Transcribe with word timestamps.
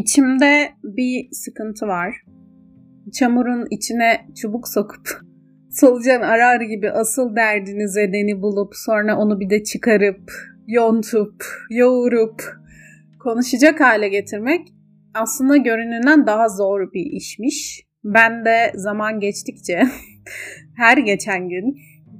İçimde 0.00 0.68
bir 0.84 1.28
sıkıntı 1.32 1.86
var. 1.86 2.16
Çamurun 3.12 3.66
içine 3.70 4.26
çubuk 4.40 4.68
sokup 4.68 5.20
solucan 5.70 6.20
arar 6.20 6.60
gibi 6.60 6.90
asıl 6.90 7.36
derdiniz 7.36 7.96
edeni 7.96 8.42
bulup 8.42 8.76
sonra 8.76 9.18
onu 9.18 9.40
bir 9.40 9.50
de 9.50 9.62
çıkarıp, 9.62 10.32
yontup, 10.66 11.44
yoğurup 11.70 12.42
konuşacak 13.18 13.80
hale 13.80 14.08
getirmek 14.08 14.68
aslında 15.14 15.56
görününden 15.56 16.26
daha 16.26 16.48
zor 16.48 16.92
bir 16.92 17.12
işmiş. 17.12 17.86
Ben 18.04 18.44
de 18.44 18.72
zaman 18.74 19.20
geçtikçe 19.20 19.82
her 20.76 20.98
geçen 20.98 21.48
gün 21.48 21.76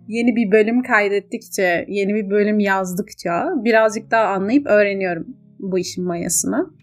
yeni 0.09 0.37
bir 0.37 0.51
bölüm 0.53 0.83
kaydettikçe, 0.83 1.85
yeni 1.89 2.15
bir 2.15 2.31
bölüm 2.31 2.59
yazdıkça 2.59 3.45
birazcık 3.65 4.11
daha 4.11 4.25
anlayıp 4.25 4.67
öğreniyorum 4.67 5.27
bu 5.59 5.79
işin 5.79 6.05
mayasını. 6.05 6.81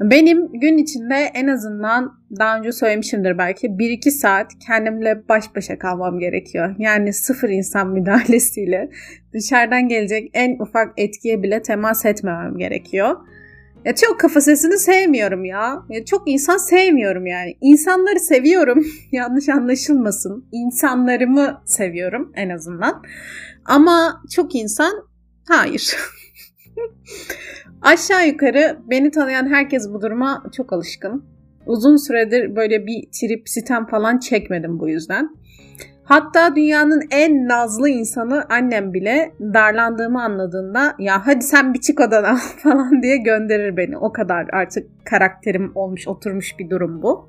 Benim 0.00 0.52
gün 0.52 0.78
içinde 0.78 1.14
en 1.14 1.46
azından 1.46 2.18
daha 2.38 2.58
önce 2.58 2.72
söylemişimdir 2.72 3.38
belki 3.38 3.66
1-2 3.66 4.10
saat 4.10 4.52
kendimle 4.66 5.28
baş 5.28 5.44
başa 5.56 5.78
kalmam 5.78 6.18
gerekiyor. 6.18 6.74
Yani 6.78 7.12
sıfır 7.12 7.48
insan 7.48 7.88
müdahalesiyle 7.92 8.90
dışarıdan 9.32 9.88
gelecek 9.88 10.30
en 10.34 10.58
ufak 10.58 10.92
etkiye 10.96 11.42
bile 11.42 11.62
temas 11.62 12.06
etmemem 12.06 12.58
gerekiyor. 12.58 13.16
Ya 13.84 13.94
çok 13.94 14.20
kafa 14.20 14.40
sesini 14.40 14.78
sevmiyorum 14.78 15.44
ya. 15.44 15.82
ya. 15.88 16.04
Çok 16.04 16.30
insan 16.30 16.56
sevmiyorum 16.56 17.26
yani. 17.26 17.56
İnsanları 17.60 18.20
seviyorum. 18.20 18.86
Yanlış 19.12 19.48
anlaşılmasın. 19.48 20.44
İnsanlarımı 20.52 21.62
seviyorum 21.64 22.32
en 22.34 22.48
azından. 22.48 23.02
Ama 23.64 24.22
çok 24.34 24.54
insan 24.54 24.92
hayır. 25.48 25.96
Aşağı 27.82 28.26
yukarı 28.26 28.78
beni 28.90 29.10
tanıyan 29.10 29.46
herkes 29.46 29.88
bu 29.92 30.02
duruma 30.02 30.42
çok 30.56 30.72
alışkın. 30.72 31.24
Uzun 31.66 31.96
süredir 31.96 32.56
böyle 32.56 32.86
bir 32.86 33.08
trip 33.12 33.48
sitem 33.48 33.86
falan 33.86 34.18
çekmedim 34.18 34.80
bu 34.80 34.88
yüzden. 34.88 35.30
Hatta 36.04 36.56
dünyanın 36.56 37.02
en 37.10 37.48
nazlı 37.48 37.88
insanı 37.88 38.44
annem 38.50 38.94
bile 38.94 39.32
darlandığımı 39.40 40.22
anladığında 40.22 40.94
ya 40.98 41.26
hadi 41.26 41.44
sen 41.44 41.74
bir 41.74 41.80
çık 41.80 42.00
odana 42.00 42.36
falan 42.62 43.02
diye 43.02 43.16
gönderir 43.16 43.76
beni. 43.76 43.98
O 43.98 44.12
kadar 44.12 44.46
artık 44.52 44.86
karakterim 45.04 45.72
olmuş 45.74 46.08
oturmuş 46.08 46.58
bir 46.58 46.70
durum 46.70 47.02
bu. 47.02 47.28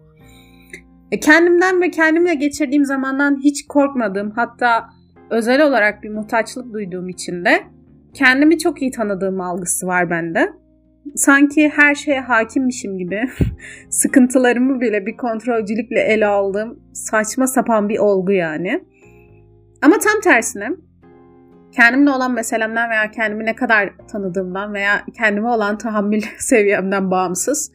E 1.12 1.20
kendimden 1.20 1.82
ve 1.82 1.92
kendimle 1.92 2.36
geçirdiğim 2.36 2.86
zamandan 2.86 3.40
hiç 3.44 3.68
korkmadığım 3.68 4.32
hatta 4.32 4.90
özel 5.30 5.68
olarak 5.68 6.04
bir 6.04 6.10
muhtaçlık 6.10 6.74
duyduğum 6.74 7.10
için 7.10 7.46
de 7.46 7.64
kendimi 8.14 8.58
çok 8.58 8.82
iyi 8.82 8.92
tanıdığım 8.92 9.42
algısı 9.42 9.88
var 9.88 10.10
bende. 10.10 10.54
Sanki 11.16 11.70
her 11.70 11.96
şeye 11.96 12.22
hakimmişim 12.22 12.98
gibi 12.98 13.30
sıkıntılarımı 13.90 14.82
bile 14.82 15.06
bir 15.06 15.18
kontrolcülükle 15.18 16.00
ele 16.00 16.26
aldığım 16.26 16.80
saçma 16.94 17.48
sapan 17.48 17.90
bir 17.90 18.00
olgu 18.00 18.32
yani. 18.32 18.84
Ama 19.82 19.96
tam 20.00 20.22
tersine 20.24 20.70
kendimle 21.72 22.10
olan 22.10 22.34
meselemden 22.34 22.90
veya 22.90 23.12
kendimi 23.12 23.46
ne 23.46 23.56
kadar 23.56 23.94
tanıdığımdan 24.12 24.74
veya 24.74 25.06
kendime 25.18 25.48
olan 25.48 25.78
tahammül 25.78 26.22
seviyemden 26.38 27.12
bağımsız 27.12 27.72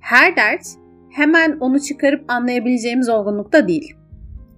her 0.00 0.36
dert 0.36 0.66
hemen 1.10 1.56
onu 1.60 1.80
çıkarıp 1.80 2.24
anlayabileceğimiz 2.28 3.08
olgunlukta 3.08 3.68
değil. 3.68 3.97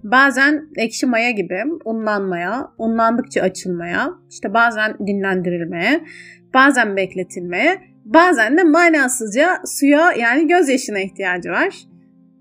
Bazen 0.03 0.69
ekşi 0.75 1.05
maya 1.05 1.31
gibi 1.31 1.63
unlanmaya, 1.85 2.71
unlandıkça 2.77 3.41
açılmaya, 3.41 4.13
işte 4.29 4.53
bazen 4.53 4.97
dinlendirilmeye, 5.07 6.01
bazen 6.53 6.97
bekletilmeye, 6.97 7.81
bazen 8.05 8.57
de 8.57 8.63
manasızca 8.63 9.61
suya 9.65 10.11
yani 10.11 10.47
gözyaşına 10.47 10.99
ihtiyacı 10.99 11.49
var. 11.49 11.75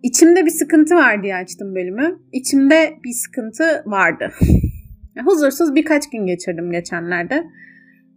İçimde 0.02 0.46
bir 0.46 0.50
sıkıntı 0.50 0.94
var 0.94 1.22
diye 1.22 1.36
açtım 1.36 1.74
bölümü. 1.74 2.18
İçimde 2.32 2.94
bir 3.04 3.12
sıkıntı 3.12 3.82
vardı. 3.86 4.32
Huzursuz 5.24 5.74
birkaç 5.74 6.10
gün 6.10 6.26
geçirdim 6.26 6.70
geçenlerde. 6.72 7.44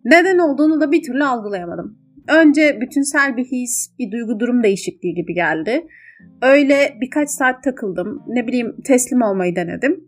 Neden 0.05 0.37
olduğunu 0.37 0.81
da 0.81 0.91
bir 0.91 1.03
türlü 1.03 1.23
algılayamadım. 1.23 1.97
Önce 2.29 2.81
bütünsel 2.81 3.37
bir 3.37 3.45
his, 3.45 3.91
bir 3.99 4.11
duygu 4.11 4.39
durum 4.39 4.63
değişikliği 4.63 5.13
gibi 5.13 5.33
geldi. 5.33 5.87
Öyle 6.41 6.97
birkaç 7.01 7.29
saat 7.29 7.63
takıldım. 7.63 8.23
Ne 8.27 8.47
bileyim 8.47 8.75
teslim 8.85 9.21
olmayı 9.21 9.55
denedim. 9.55 10.07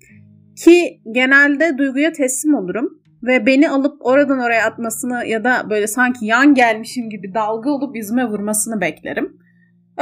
Ki 0.57 1.01
genelde 1.11 1.77
duyguya 1.77 2.11
teslim 2.11 2.55
olurum 2.55 2.89
ve 3.23 3.45
beni 3.45 3.69
alıp 3.69 4.05
oradan 4.05 4.39
oraya 4.39 4.65
atmasını 4.65 5.25
ya 5.25 5.43
da 5.43 5.69
böyle 5.69 5.87
sanki 5.87 6.25
yan 6.25 6.53
gelmişim 6.53 7.09
gibi 7.09 7.33
dalga 7.33 7.69
olup 7.69 7.95
yüzüme 7.95 8.25
vurmasını 8.25 8.81
beklerim. 8.81 9.37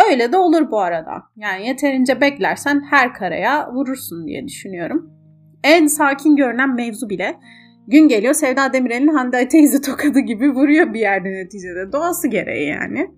Öyle 0.10 0.32
de 0.32 0.38
olur 0.38 0.72
bu 0.72 0.80
arada. 0.80 1.24
Yani 1.36 1.68
yeterince 1.68 2.22
beklersen 2.22 2.82
her 2.90 3.14
karaya 3.14 3.74
vurursun 3.74 4.28
diye 4.28 4.48
düşünüyorum. 4.48 5.10
En 5.64 5.88
sakin 5.88 6.36
görünen 6.36 6.76
mevzu 6.76 7.10
bile 7.10 7.36
gün 7.88 8.08
geliyor 8.08 8.34
Sevda 8.34 8.74
Demirel'in 8.74 9.08
Hande 9.08 9.48
teyze 9.48 9.82
tokadı 9.82 10.20
gibi 10.20 10.50
vuruyor 10.50 10.94
bir 10.94 11.00
yerde 11.00 11.32
neticede. 11.32 11.92
Doğası 11.92 12.28
gereği 12.28 12.70
yani. 12.70 13.12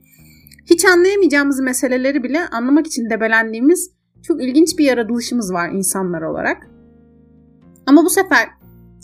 Hiç 0.65 0.85
anlayamayacağımız 0.85 1.59
meseleleri 1.59 2.23
bile 2.23 2.39
anlamak 2.47 2.87
için 2.87 3.09
debelendiğimiz 3.09 3.91
çok 4.23 4.43
ilginç 4.43 4.77
bir 4.77 4.85
yaratılışımız 4.85 5.53
var 5.53 5.69
insanlar 5.69 6.21
olarak. 6.21 6.69
Ama 7.85 8.05
bu 8.05 8.09
sefer 8.09 8.49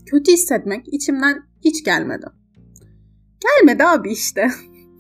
kötü 0.06 0.32
hissetmek 0.32 0.94
içimden 0.94 1.44
hiç 1.66 1.84
gelmedi. 1.84 2.26
Gelmedi 3.42 3.84
abi 3.84 4.12
işte. 4.12 4.48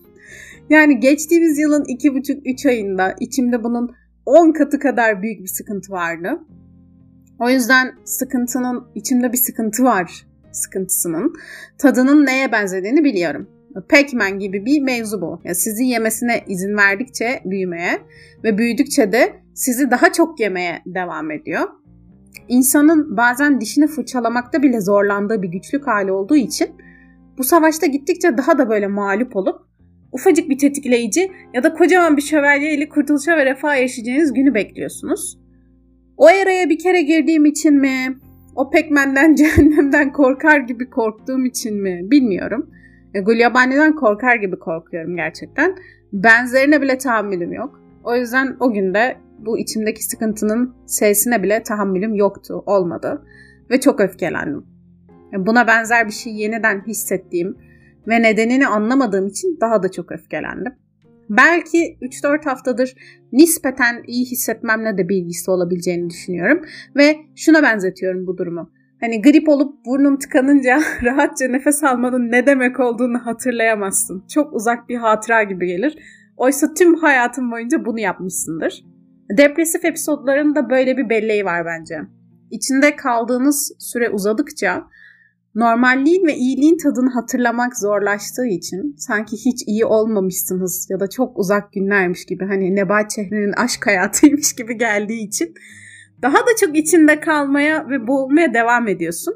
yani 0.69 0.99
geçtiğimiz 0.99 1.59
yılın 1.59 1.83
2,5-3 1.83 2.69
ayında 2.69 3.15
içimde 3.19 3.63
bunun 3.63 3.91
10 4.25 4.51
katı 4.51 4.79
kadar 4.79 5.21
büyük 5.21 5.41
bir 5.41 5.47
sıkıntı 5.47 5.91
vardı. 5.91 6.39
O 7.39 7.49
yüzden 7.49 7.95
sıkıntının, 8.05 8.87
içimde 8.95 9.31
bir 9.31 9.37
sıkıntı 9.37 9.83
var 9.83 10.25
sıkıntısının 10.51 11.33
tadının 11.77 12.25
neye 12.25 12.51
benzediğini 12.51 13.03
biliyorum. 13.03 13.49
Pac-Man 13.89 14.39
gibi 14.39 14.65
bir 14.65 14.81
mevzu 14.81 15.21
bu. 15.21 15.41
Yani 15.43 15.55
sizi 15.55 15.83
yemesine 15.83 16.43
izin 16.47 16.77
verdikçe 16.77 17.41
büyümeye 17.45 17.99
ve 18.43 18.57
büyüdükçe 18.57 19.11
de 19.11 19.33
sizi 19.53 19.91
daha 19.91 20.13
çok 20.13 20.39
yemeye 20.39 20.81
devam 20.85 21.31
ediyor. 21.31 21.67
İnsanın 22.47 23.17
bazen 23.17 23.61
dişini 23.61 23.87
fırçalamakta 23.87 24.63
bile 24.63 24.81
zorlandığı 24.81 25.41
bir 25.41 25.49
güçlük 25.49 25.87
hali 25.87 26.11
olduğu 26.11 26.35
için 26.35 26.69
bu 27.37 27.43
savaşta 27.43 27.85
gittikçe 27.85 28.37
daha 28.37 28.57
da 28.57 28.69
böyle 28.69 28.87
mağlup 28.87 29.35
olup 29.35 29.55
ufacık 30.11 30.49
bir 30.49 30.57
tetikleyici 30.57 31.31
ya 31.53 31.63
da 31.63 31.73
kocaman 31.73 32.17
bir 32.17 32.21
şövalye 32.21 32.73
ile 32.73 32.89
kurtuluşa 32.89 33.37
ve 33.37 33.45
refah 33.45 33.81
yaşayacağınız 33.81 34.33
günü 34.33 34.53
bekliyorsunuz. 34.53 35.39
O 36.17 36.29
eraya 36.29 36.69
bir 36.69 36.79
kere 36.79 37.01
girdiğim 37.01 37.45
için 37.45 37.73
mi, 37.73 38.17
o 38.55 38.69
pekmenden 38.69 39.35
cehennemden 39.35 40.11
korkar 40.13 40.59
gibi 40.59 40.89
korktuğum 40.89 41.45
için 41.45 41.81
mi 41.81 42.01
bilmiyorum. 42.03 42.69
E, 43.13 43.19
Gulyabani'den 43.19 43.95
korkar 43.95 44.35
gibi 44.35 44.59
korkuyorum 44.59 45.15
gerçekten. 45.15 45.75
Benzerine 46.13 46.81
bile 46.81 46.97
tahammülüm 46.97 47.53
yok. 47.53 47.81
O 48.03 48.15
yüzden 48.15 48.57
o 48.59 48.73
günde 48.73 49.17
bu 49.39 49.59
içimdeki 49.59 50.03
sıkıntının 50.03 50.75
sesine 50.85 51.43
bile 51.43 51.63
tahammülüm 51.63 52.15
yoktu, 52.15 52.63
olmadı. 52.65 53.25
Ve 53.69 53.79
çok 53.79 54.01
öfkelendim. 54.01 54.65
E, 55.33 55.45
buna 55.47 55.67
benzer 55.67 56.07
bir 56.07 56.11
şey 56.11 56.33
yeniden 56.33 56.83
hissettiğim 56.87 57.57
ve 58.07 58.21
nedenini 58.21 58.67
anlamadığım 58.67 59.27
için 59.27 59.57
daha 59.61 59.83
da 59.83 59.91
çok 59.91 60.11
öfkelendim. 60.11 60.73
Belki 61.29 61.97
3-4 62.01 62.45
haftadır 62.45 62.95
nispeten 63.31 64.03
iyi 64.07 64.25
hissetmemle 64.25 64.97
de 64.97 65.09
bir 65.09 65.15
ilgisi 65.15 65.51
olabileceğini 65.51 66.09
düşünüyorum. 66.09 66.65
Ve 66.95 67.15
şuna 67.35 67.63
benzetiyorum 67.63 68.27
bu 68.27 68.37
durumu. 68.37 68.71
Hani 69.01 69.21
grip 69.21 69.49
olup 69.49 69.85
burnun 69.85 70.17
tıkanınca 70.17 70.79
rahatça 71.03 71.47
nefes 71.47 71.83
almanın 71.83 72.31
ne 72.31 72.45
demek 72.45 72.79
olduğunu 72.79 73.25
hatırlayamazsın. 73.25 74.23
Çok 74.33 74.53
uzak 74.53 74.89
bir 74.89 74.95
hatıra 74.95 75.43
gibi 75.43 75.67
gelir. 75.67 75.97
Oysa 76.37 76.73
tüm 76.73 76.95
hayatın 76.95 77.51
boyunca 77.51 77.85
bunu 77.85 77.99
yapmışsındır. 77.99 78.85
Depresif 79.37 79.85
episodların 79.85 80.55
da 80.55 80.69
böyle 80.69 80.97
bir 80.97 81.09
belleği 81.09 81.45
var 81.45 81.65
bence. 81.65 81.95
İçinde 82.51 82.95
kaldığınız 82.95 83.71
süre 83.79 84.09
uzadıkça 84.09 84.83
normalliğin 85.55 86.25
ve 86.25 86.35
iyiliğin 86.35 86.77
tadını 86.77 87.09
hatırlamak 87.09 87.77
zorlaştığı 87.77 88.47
için 88.47 88.95
sanki 88.97 89.35
hiç 89.45 89.63
iyi 89.67 89.85
olmamışsınız 89.85 90.87
ya 90.89 90.99
da 90.99 91.09
çok 91.09 91.39
uzak 91.39 91.73
günlermiş 91.73 92.25
gibi 92.25 92.45
hani 92.45 92.75
Nebat 92.75 93.09
Çehre'nin 93.09 93.53
aşk 93.53 93.87
hayatıymış 93.87 94.53
gibi 94.57 94.77
geldiği 94.77 95.27
için 95.27 95.53
daha 96.21 96.37
da 96.37 96.55
çok 96.59 96.77
içinde 96.77 97.19
kalmaya 97.19 97.89
ve 97.89 98.07
boğulmaya 98.07 98.53
devam 98.53 98.87
ediyorsun. 98.87 99.33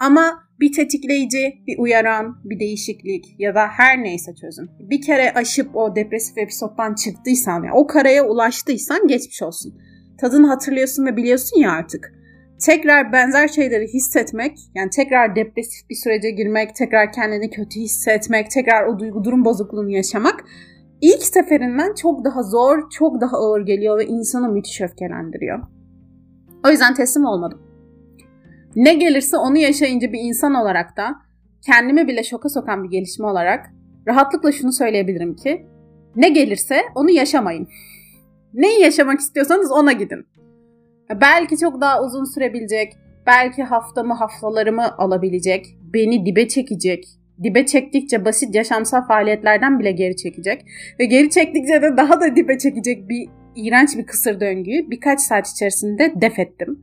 Ama 0.00 0.44
bir 0.60 0.72
tetikleyici, 0.72 1.54
bir 1.66 1.78
uyaran, 1.78 2.36
bir 2.44 2.60
değişiklik 2.60 3.24
ya 3.38 3.54
da 3.54 3.66
her 3.66 4.02
neyse 4.02 4.34
çözüm. 4.34 4.70
Bir 4.80 5.02
kere 5.02 5.32
aşıp 5.34 5.76
o 5.76 5.96
depresif 5.96 6.38
episoddan 6.38 6.94
çıktıysan, 6.94 7.54
yani 7.54 7.72
o 7.74 7.86
karaya 7.86 8.26
ulaştıysan 8.26 9.06
geçmiş 9.06 9.42
olsun. 9.42 9.74
Tadını 10.20 10.46
hatırlıyorsun 10.46 11.06
ve 11.06 11.16
biliyorsun 11.16 11.60
ya 11.60 11.70
artık. 11.70 12.12
Tekrar 12.66 13.12
benzer 13.12 13.48
şeyleri 13.48 13.86
hissetmek, 13.86 14.58
yani 14.74 14.90
tekrar 14.90 15.36
depresif 15.36 15.90
bir 15.90 15.94
sürece 15.94 16.30
girmek, 16.30 16.74
tekrar 16.74 17.12
kendini 17.12 17.50
kötü 17.50 17.80
hissetmek, 17.80 18.50
tekrar 18.50 18.86
o 18.86 18.98
duygu 18.98 19.24
durum 19.24 19.44
bozukluğunu 19.44 19.90
yaşamak 19.90 20.44
ilk 21.00 21.22
seferinden 21.22 21.94
çok 21.94 22.24
daha 22.24 22.42
zor, 22.42 22.90
çok 22.90 23.20
daha 23.20 23.36
ağır 23.36 23.66
geliyor 23.66 23.98
ve 23.98 24.06
insanı 24.06 24.48
müthiş 24.48 24.80
öfkelendiriyor. 24.80 25.73
O 26.64 26.70
yüzden 26.70 26.94
teslim 26.94 27.24
olmadım. 27.24 27.62
Ne 28.76 28.94
gelirse 28.94 29.36
onu 29.36 29.58
yaşayınca 29.58 30.12
bir 30.12 30.20
insan 30.20 30.54
olarak 30.54 30.96
da 30.96 31.16
kendimi 31.66 32.08
bile 32.08 32.24
şoka 32.24 32.48
sokan 32.48 32.84
bir 32.84 32.90
gelişme 32.90 33.26
olarak 33.26 33.70
rahatlıkla 34.08 34.52
şunu 34.52 34.72
söyleyebilirim 34.72 35.36
ki 35.36 35.66
ne 36.16 36.28
gelirse 36.28 36.82
onu 36.94 37.10
yaşamayın. 37.10 37.68
Neyi 38.54 38.80
yaşamak 38.80 39.20
istiyorsanız 39.20 39.72
ona 39.72 39.92
gidin. 39.92 40.26
Belki 41.20 41.58
çok 41.58 41.80
daha 41.80 42.02
uzun 42.02 42.24
sürebilecek, 42.24 42.92
belki 43.26 43.62
haftamı 43.62 44.14
haftalarımı 44.14 44.98
alabilecek, 44.98 45.66
beni 45.94 46.26
dibe 46.26 46.48
çekecek, 46.48 47.04
dibe 47.42 47.66
çektikçe 47.66 48.24
basit 48.24 48.54
yaşamsal 48.54 49.06
faaliyetlerden 49.06 49.78
bile 49.78 49.92
geri 49.92 50.16
çekecek 50.16 50.66
ve 50.98 51.04
geri 51.04 51.30
çektikçe 51.30 51.82
de 51.82 51.96
daha 51.96 52.20
da 52.20 52.36
dibe 52.36 52.58
çekecek 52.58 53.08
bir 53.08 53.28
iğrenç 53.56 53.96
bir 53.96 54.06
kısır 54.06 54.40
döngüyü 54.40 54.90
birkaç 54.90 55.20
saat 55.20 55.48
içerisinde 55.48 56.12
def 56.16 56.38
ettim. 56.38 56.80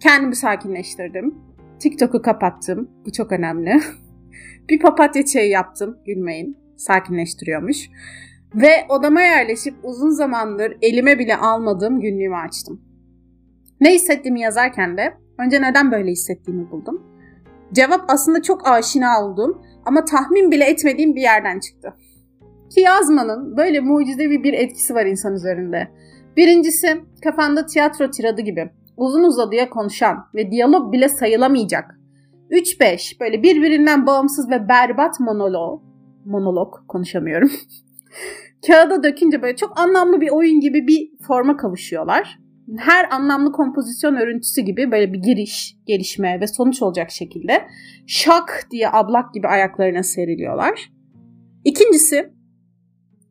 Kendimi 0.00 0.36
sakinleştirdim. 0.36 1.34
TikTok'u 1.78 2.22
kapattım. 2.22 2.90
Bu 3.06 3.12
çok 3.12 3.32
önemli. 3.32 3.80
bir 4.68 4.80
papatya 4.80 5.24
çayı 5.24 5.50
yaptım. 5.50 5.98
Gülmeyin. 6.06 6.56
Sakinleştiriyormuş. 6.76 7.90
Ve 8.54 8.72
odama 8.88 9.22
yerleşip 9.22 9.74
uzun 9.82 10.10
zamandır 10.10 10.76
elime 10.82 11.18
bile 11.18 11.36
almadığım 11.36 12.00
günlüğümü 12.00 12.36
açtım. 12.36 12.80
Ne 13.80 13.94
hissettiğimi 13.94 14.40
yazarken 14.40 14.96
de 14.96 15.14
önce 15.38 15.62
neden 15.62 15.92
böyle 15.92 16.10
hissettiğimi 16.10 16.70
buldum. 16.70 17.02
Cevap 17.72 18.04
aslında 18.08 18.42
çok 18.42 18.68
aşina 18.68 19.24
olduğum 19.24 19.62
ama 19.84 20.04
tahmin 20.04 20.50
bile 20.50 20.64
etmediğim 20.64 21.16
bir 21.16 21.20
yerden 21.20 21.60
çıktı. 21.60 21.94
Ki 22.74 22.80
yazmanın 22.80 23.56
böyle 23.56 23.80
mucizevi 23.80 24.44
bir 24.44 24.52
etkisi 24.52 24.94
var 24.94 25.06
insan 25.06 25.34
üzerinde. 25.34 25.88
Birincisi 26.36 27.00
kafanda 27.24 27.66
tiyatro 27.66 28.10
tiradı 28.10 28.40
gibi 28.40 28.70
uzun 28.96 29.22
uzadıya 29.22 29.70
konuşan 29.70 30.16
ve 30.34 30.50
diyalog 30.50 30.92
bile 30.92 31.08
sayılamayacak 31.08 31.98
3-5 32.50 33.20
böyle 33.20 33.42
birbirinden 33.42 34.06
bağımsız 34.06 34.50
ve 34.50 34.68
berbat 34.68 35.20
monolog 35.20 35.82
monolog 36.24 36.74
konuşamıyorum. 36.88 37.50
Kağıda 38.66 39.02
dökünce 39.02 39.42
böyle 39.42 39.56
çok 39.56 39.80
anlamlı 39.80 40.20
bir 40.20 40.30
oyun 40.30 40.60
gibi 40.60 40.86
bir 40.86 41.10
forma 41.26 41.56
kavuşuyorlar. 41.56 42.38
Her 42.78 43.08
anlamlı 43.10 43.52
kompozisyon 43.52 44.14
örüntüsü 44.14 44.60
gibi 44.60 44.90
böyle 44.92 45.12
bir 45.12 45.18
giriş, 45.18 45.76
gelişme 45.86 46.40
ve 46.40 46.46
sonuç 46.46 46.82
olacak 46.82 47.10
şekilde 47.10 47.66
şak 48.06 48.66
diye 48.70 48.88
ablak 48.90 49.34
gibi 49.34 49.48
ayaklarına 49.48 50.02
seriliyorlar. 50.02 50.92
İkincisi 51.64 52.32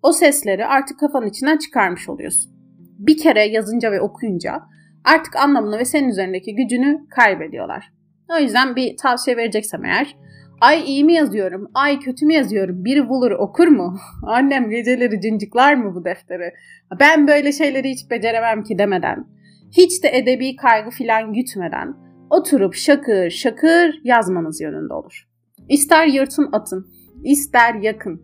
o 0.03 0.11
sesleri 0.11 0.65
artık 0.65 0.99
kafanın 0.99 1.27
içinden 1.27 1.57
çıkarmış 1.57 2.09
oluyorsun. 2.09 2.51
Bir 2.99 3.17
kere 3.17 3.45
yazınca 3.45 3.91
ve 3.91 4.01
okuyunca 4.01 4.61
artık 5.05 5.35
anlamını 5.35 5.77
ve 5.77 5.85
senin 5.85 6.09
üzerindeki 6.09 6.55
gücünü 6.55 7.07
kaybediyorlar. 7.09 7.93
O 8.37 8.39
yüzden 8.39 8.75
bir 8.75 8.97
tavsiye 8.97 9.37
vereceksem 9.37 9.85
eğer 9.85 10.15
Ay 10.61 10.83
iyi 10.85 11.03
mi 11.03 11.13
yazıyorum? 11.13 11.71
Ay 11.73 11.99
kötü 11.99 12.25
mü 12.25 12.33
yazıyorum? 12.33 12.85
Biri 12.85 13.09
bulur 13.09 13.31
okur 13.31 13.67
mu? 13.67 13.97
Annem 14.23 14.69
geceleri 14.69 15.21
cinciklar 15.21 15.73
mı 15.73 15.95
bu 15.95 16.05
defteri? 16.05 16.53
Ben 16.99 17.27
böyle 17.27 17.51
şeyleri 17.51 17.89
hiç 17.89 18.11
beceremem 18.11 18.63
ki 18.63 18.77
demeden, 18.77 19.27
hiç 19.71 20.03
de 20.03 20.09
edebi 20.17 20.55
kaygı 20.55 20.89
filan 20.89 21.33
gütmeden 21.33 21.93
oturup 22.29 22.75
şakır 22.75 23.29
şakır 23.29 24.01
yazmanız 24.03 24.61
yönünde 24.61 24.93
olur. 24.93 25.27
İster 25.69 26.07
yırtın 26.07 26.49
atın, 26.51 26.87
ister 27.23 27.75
yakın, 27.75 28.21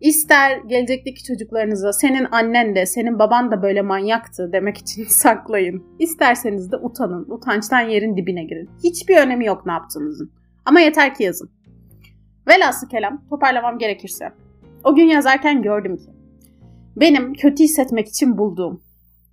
ister 0.00 0.58
gelecekteki 0.58 1.24
çocuklarınıza 1.24 1.92
senin 1.92 2.26
annen 2.30 2.74
de 2.74 2.86
senin 2.86 3.18
baban 3.18 3.50
da 3.50 3.62
böyle 3.62 3.82
manyaktı 3.82 4.52
demek 4.52 4.78
için 4.78 5.04
saklayın. 5.08 5.84
İsterseniz 5.98 6.72
de 6.72 6.76
utanın, 6.76 7.26
utançtan 7.30 7.80
yerin 7.80 8.16
dibine 8.16 8.44
girin. 8.44 8.70
Hiçbir 8.84 9.16
önemi 9.16 9.46
yok 9.46 9.66
ne 9.66 9.72
yaptığınızın. 9.72 10.32
Ama 10.64 10.80
yeter 10.80 11.14
ki 11.14 11.22
yazın. 11.22 11.50
Velhasıl 12.48 12.88
kelam 12.88 13.24
toparlamam 13.30 13.78
gerekirse. 13.78 14.32
O 14.84 14.94
gün 14.94 15.04
yazarken 15.04 15.62
gördüm 15.62 15.96
ki 15.96 16.10
benim 16.96 17.34
kötü 17.34 17.64
hissetmek 17.64 18.08
için 18.08 18.38
bulduğum 18.38 18.82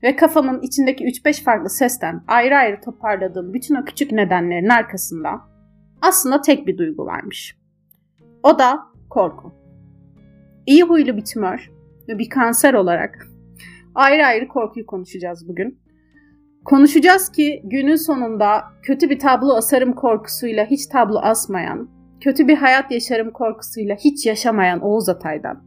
ve 0.03 0.15
kafamın 0.15 0.61
içindeki 0.61 1.03
3-5 1.03 1.43
farklı 1.43 1.69
sesten 1.69 2.23
ayrı 2.27 2.57
ayrı 2.57 2.81
toparladığım 2.81 3.53
bütün 3.53 3.75
o 3.75 3.85
küçük 3.85 4.11
nedenlerin 4.11 4.69
arkasında 4.69 5.29
aslında 6.01 6.41
tek 6.41 6.67
bir 6.67 6.77
duygu 6.77 7.05
varmış. 7.05 7.57
O 8.43 8.59
da 8.59 8.79
korku. 9.09 9.53
İyi 10.67 10.83
huylu 10.83 11.17
bir 11.17 11.25
tümör 11.25 11.71
ve 12.07 12.19
bir 12.19 12.29
kanser 12.29 12.73
olarak 12.73 13.27
ayrı 13.95 14.25
ayrı 14.25 14.47
korkuyu 14.47 14.85
konuşacağız 14.85 15.47
bugün. 15.47 15.79
Konuşacağız 16.65 17.31
ki 17.31 17.61
günün 17.63 17.95
sonunda 17.95 18.63
kötü 18.83 19.09
bir 19.09 19.19
tablo 19.19 19.53
asarım 19.53 19.93
korkusuyla 19.93 20.65
hiç 20.65 20.87
tablo 20.87 21.19
asmayan 21.19 21.89
kötü 22.21 22.47
bir 22.47 22.57
hayat 22.57 22.91
yaşarım 22.91 23.31
korkusuyla 23.31 23.95
hiç 23.95 24.25
yaşamayan 24.25 24.81
Oğuz 24.81 25.09
Atay'dan. 25.09 25.63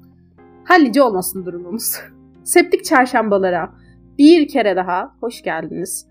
Hallice 0.65 1.03
olmasın 1.03 1.47
durumumuz. 1.47 1.97
Septik 2.45 2.85
çarşambalara 2.85 3.75
bir 4.19 4.49
kere 4.49 4.77
daha 4.77 5.17
hoş 5.21 5.43
geldiniz. 5.43 6.07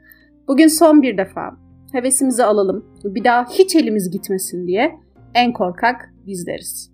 Bugün 0.47 0.67
son 0.67 1.01
bir 1.01 1.17
defa 1.17 1.57
hevesimizi 1.91 2.43
alalım. 2.43 2.85
Bir 3.03 3.23
daha 3.23 3.49
hiç 3.49 3.75
elimiz 3.75 4.11
gitmesin 4.11 4.67
diye 4.67 4.99
en 5.33 5.53
korkak 5.53 6.13
bizleriz. 6.25 6.88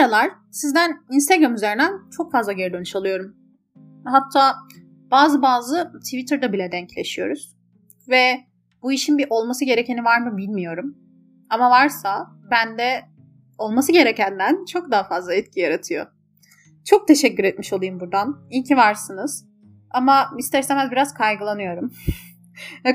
Aralar 0.00 0.30
sizden 0.50 1.00
Instagram 1.10 1.54
üzerinden 1.54 2.10
çok 2.16 2.32
fazla 2.32 2.52
geri 2.52 2.72
dönüş 2.72 2.96
alıyorum. 2.96 3.36
Hatta 4.04 4.54
bazı 5.10 5.42
bazı 5.42 5.92
Twitter'da 6.04 6.52
bile 6.52 6.72
denkleşiyoruz. 6.72 7.56
Ve 8.08 8.40
bu 8.82 8.92
işin 8.92 9.18
bir 9.18 9.26
olması 9.30 9.64
gerekeni 9.64 10.04
var 10.04 10.20
mı 10.20 10.36
bilmiyorum. 10.36 10.96
Ama 11.50 11.70
varsa 11.70 12.30
bende 12.50 13.04
olması 13.58 13.92
gerekenden 13.92 14.64
çok 14.64 14.90
daha 14.90 15.04
fazla 15.04 15.34
etki 15.34 15.60
yaratıyor. 15.60 16.06
Çok 16.84 17.08
teşekkür 17.08 17.44
etmiş 17.44 17.72
olayım 17.72 18.00
buradan. 18.00 18.46
İyi 18.50 18.64
ki 18.64 18.76
varsınız. 18.76 19.44
Ama 19.90 20.30
ister 20.38 20.60
istemez 20.60 20.90
biraz 20.90 21.14
kaygılanıyorum. 21.14 21.92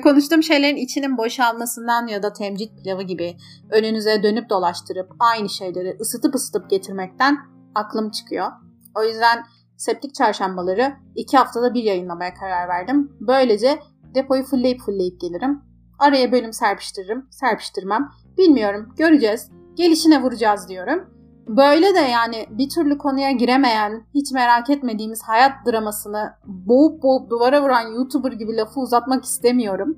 Konuştuğum 0.03 0.43
şeylerin 0.43 0.75
içinin 0.75 1.17
boşalmasından 1.17 2.07
ya 2.07 2.23
da 2.23 2.33
temcit 2.33 2.83
pilavı 2.83 3.03
gibi 3.03 3.37
önünüze 3.71 4.23
dönüp 4.23 4.49
dolaştırıp 4.49 5.11
aynı 5.19 5.49
şeyleri 5.49 5.97
ısıtıp 6.01 6.35
ısıtıp 6.35 6.69
getirmekten 6.69 7.37
aklım 7.75 8.11
çıkıyor. 8.11 8.47
O 8.95 9.03
yüzden 9.03 9.43
septik 9.77 10.15
çarşambaları 10.15 10.93
iki 11.15 11.37
haftada 11.37 11.73
bir 11.73 11.83
yayınlamaya 11.83 12.33
karar 12.33 12.67
verdim. 12.67 13.11
Böylece 13.19 13.79
depoyu 14.15 14.43
fullleyip 14.43 14.81
fullleyip 14.81 15.21
gelirim. 15.21 15.61
Araya 15.99 16.31
bölüm 16.31 16.53
serpiştiririm, 16.53 17.25
serpiştirmem. 17.31 18.09
Bilmiyorum, 18.37 18.93
göreceğiz. 18.97 19.51
Gelişine 19.75 20.21
vuracağız 20.21 20.69
diyorum. 20.69 21.09
Böyle 21.47 21.95
de 21.95 21.99
yani 21.99 22.45
bir 22.49 22.69
türlü 22.69 22.97
konuya 22.97 23.31
giremeyen, 23.31 24.03
hiç 24.13 24.31
merak 24.31 24.69
etmediğimiz 24.69 25.23
hayat 25.23 25.51
dramasını 25.65 26.33
boğup 26.45 27.03
boğup 27.03 27.29
duvara 27.29 27.61
vuran 27.61 27.93
YouTuber 27.95 28.31
gibi 28.31 28.55
lafı 28.55 28.79
uzatmak 28.79 29.23
istemiyorum. 29.23 29.97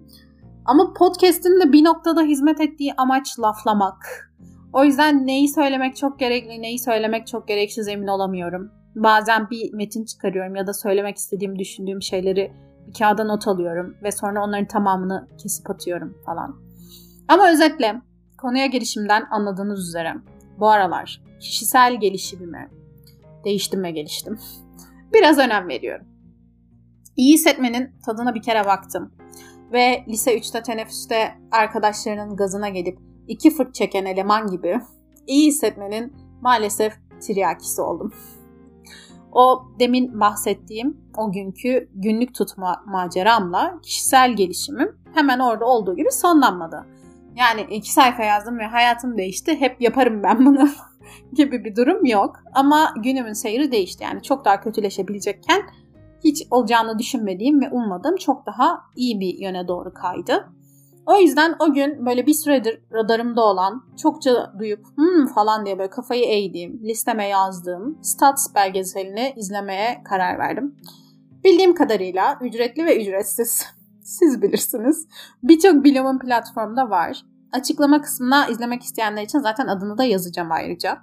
Ama 0.66 0.94
podcast'in 0.94 1.62
de 1.62 1.74
bir 1.74 1.84
noktada 1.84 2.22
hizmet 2.22 2.62
ettiği 2.62 2.94
amaç 2.98 3.40
laflamak. 3.40 4.32
O 4.74 4.84
yüzden 4.84 5.28
neyi 5.28 5.50
söylemek 5.50 5.96
çok 5.96 6.20
gerekli, 6.20 6.62
neyi 6.62 6.80
söylemek 6.80 7.28
çok 7.28 7.48
gereksiz 7.48 7.88
emin 7.88 8.08
olamıyorum. 8.08 8.72
Bazen 8.96 9.50
bir 9.50 9.74
metin 9.74 10.06
çıkarıyorum 10.06 10.56
ya 10.56 10.68
da 10.68 10.74
söylemek 10.74 11.18
istediğim, 11.18 11.60
düşündüğüm 11.60 12.02
şeyleri 12.02 12.54
bir 12.88 12.94
kağıda 12.94 13.24
not 13.24 13.48
alıyorum 13.48 13.96
ve 14.04 14.12
sonra 14.12 14.44
onların 14.44 14.68
tamamını 14.68 15.28
kesip 15.44 15.70
atıyorum 15.70 16.18
falan. 16.26 16.56
Ama 17.28 17.50
özetle 17.50 18.02
konuya 18.38 18.66
girişimden 18.66 19.24
anladığınız 19.32 19.88
üzere 19.88 20.14
bu 20.60 20.70
aralar 20.70 21.25
kişisel 21.40 22.00
gelişimime 22.00 22.70
değiştim 23.46 23.84
ve 23.84 23.92
geliştim. 23.92 24.40
Biraz 25.14 25.38
önem 25.38 25.68
veriyorum. 25.68 26.06
İyi 27.16 27.34
hissetmenin 27.34 27.92
tadına 28.06 28.36
bir 28.36 28.42
kere 28.42 28.66
baktım. 28.66 29.12
Ve 29.74 30.06
lise 30.08 30.38
3'te 30.38 30.64
teneffüste 30.64 31.32
arkadaşlarının 31.52 32.36
gazına 32.36 32.70
gelip 32.70 33.00
iki 33.28 33.52
fırt 33.52 33.76
çeken 33.76 34.06
eleman 34.06 34.48
gibi 34.48 34.82
iyi 35.28 35.48
hissetmenin 35.48 36.14
maalesef 36.42 36.94
tiryakisi 37.22 37.82
oldum. 37.82 38.14
O 39.32 39.66
demin 39.80 40.20
bahsettiğim 40.20 40.98
o 41.18 41.32
günkü 41.32 41.90
günlük 41.94 42.36
tutma 42.36 42.84
maceramla 42.86 43.80
kişisel 43.82 44.36
gelişimim 44.36 44.98
hemen 45.14 45.40
orada 45.40 45.66
olduğu 45.66 45.96
gibi 45.96 46.12
sonlanmadı. 46.12 46.86
Yani 47.36 47.62
iki 47.62 47.94
sayfa 47.94 48.24
yazdım 48.24 48.60
ve 48.60 48.66
hayatım 48.66 49.18
değişti. 49.18 49.56
Hep 49.60 49.82
yaparım 49.82 50.24
ben 50.24 50.46
bunu 50.46 50.70
gibi 51.36 51.66
bir 51.66 51.76
durum 51.76 52.06
yok. 52.06 52.36
Ama 52.54 52.94
günümün 53.04 53.34
seyri 53.34 53.72
değişti. 53.72 54.04
Yani 54.04 54.24
çok 54.24 54.46
daha 54.46 54.62
kötüleşebilecekken 54.62 55.62
hiç 56.24 56.48
olacağını 56.52 57.00
düşünmediğim 57.00 57.62
ve 57.62 57.70
ummadığım 57.70 58.16
çok 58.16 58.46
daha 58.46 58.82
iyi 58.96 59.20
bir 59.20 59.38
yöne 59.40 59.68
doğru 59.68 59.94
kaydı. 59.94 60.50
O 61.06 61.18
yüzden 61.18 61.56
o 61.60 61.74
gün 61.74 62.06
böyle 62.06 62.28
bir 62.28 62.34
süredir 62.34 62.82
radarımda 62.94 63.42
olan, 63.42 63.84
çokça 64.02 64.54
duyup 64.60 64.86
hmm 64.96 65.28
falan 65.28 65.66
diye 65.66 65.80
böyle 65.80 65.90
kafayı 65.90 66.26
eğdiğim, 66.26 66.84
listeme 66.84 67.28
yazdığım 67.28 68.00
Stats 68.02 68.56
belgeselini 68.56 69.34
izlemeye 69.36 70.02
karar 70.04 70.40
verdim. 70.40 70.76
Bildiğim 71.44 71.76
kadarıyla 71.76 72.40
ücretli 72.42 72.86
ve 72.86 73.02
ücretsiz. 73.02 73.66
Siz 74.04 74.42
bilirsiniz. 74.42 75.08
Birçok 75.44 75.84
bilimin 75.84 76.20
platformda 76.20 76.90
var. 76.90 77.26
Açıklama 77.52 78.02
kısmına 78.02 78.48
izlemek 78.48 78.84
isteyenler 78.84 79.24
için 79.24 79.40
zaten 79.40 79.68
adını 79.68 79.98
da 79.98 80.04
yazacağım 80.04 80.52
ayrıca. 80.52 80.98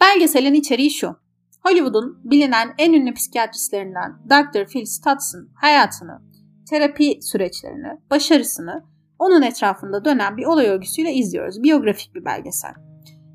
Belgeselin 0.00 0.54
içeriği 0.54 0.90
şu. 0.90 1.16
Hollywood'un 1.62 2.20
bilinen 2.24 2.74
en 2.78 2.92
ünlü 2.92 3.14
psikiyatristlerinden 3.14 4.12
Dr. 4.30 4.66
Phil 4.66 4.84
Stutson 4.84 5.48
hayatını, 5.54 6.22
terapi 6.70 7.18
süreçlerini, 7.22 8.00
başarısını 8.10 8.84
onun 9.18 9.42
etrafında 9.42 10.04
dönen 10.04 10.36
bir 10.36 10.44
olay 10.44 10.66
örgüsüyle 10.66 11.12
izliyoruz. 11.12 11.62
Biyografik 11.62 12.14
bir 12.14 12.24
belgesel. 12.24 12.74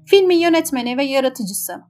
Filmin 0.06 0.38
yönetmeni 0.38 0.98
ve 0.98 1.04
yaratıcısı 1.04 1.82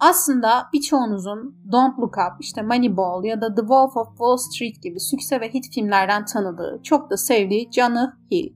aslında 0.00 0.68
birçoğunuzun 0.72 1.56
Don't 1.72 1.98
Look 1.98 2.14
Up, 2.18 2.40
işte 2.40 2.62
Moneyball 2.62 3.24
ya 3.24 3.40
da 3.40 3.54
The 3.54 3.60
Wolf 3.60 3.96
of 3.96 4.08
Wall 4.08 4.36
Street 4.36 4.82
gibi 4.82 5.00
sükse 5.00 5.40
ve 5.40 5.48
hit 5.54 5.74
filmlerden 5.74 6.24
tanıdığı, 6.24 6.80
çok 6.82 7.10
da 7.10 7.16
sevdiği 7.16 7.68
Johnny 7.72 8.06
Hill. 8.30 8.52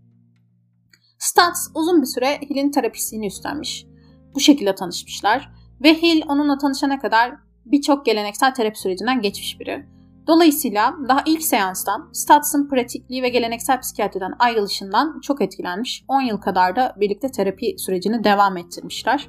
Stutz 1.18 1.70
uzun 1.74 2.02
bir 2.02 2.06
süre 2.06 2.38
Hill'in 2.50 2.70
terapisini 2.70 3.26
üstlenmiş. 3.26 3.86
Bu 4.34 4.40
şekilde 4.40 4.74
tanışmışlar 4.74 5.61
ve 5.82 6.02
Hill 6.02 6.22
onunla 6.28 6.58
tanışana 6.58 7.00
kadar 7.00 7.34
birçok 7.66 8.06
geleneksel 8.06 8.54
terapi 8.54 8.78
sürecinden 8.78 9.20
geçmiş 9.20 9.60
biri. 9.60 9.86
Dolayısıyla 10.26 10.94
daha 11.08 11.22
ilk 11.26 11.42
seanstan 11.42 12.10
Stutz'ın 12.12 12.68
pratikliği 12.68 13.22
ve 13.22 13.28
geleneksel 13.28 13.80
psikiyatriden 13.80 14.32
ayrılışından 14.38 15.20
çok 15.20 15.42
etkilenmiş. 15.42 16.04
10 16.08 16.20
yıl 16.20 16.38
kadar 16.38 16.76
da 16.76 16.94
birlikte 16.96 17.30
terapi 17.30 17.74
sürecini 17.78 18.24
devam 18.24 18.56
ettirmişler. 18.56 19.28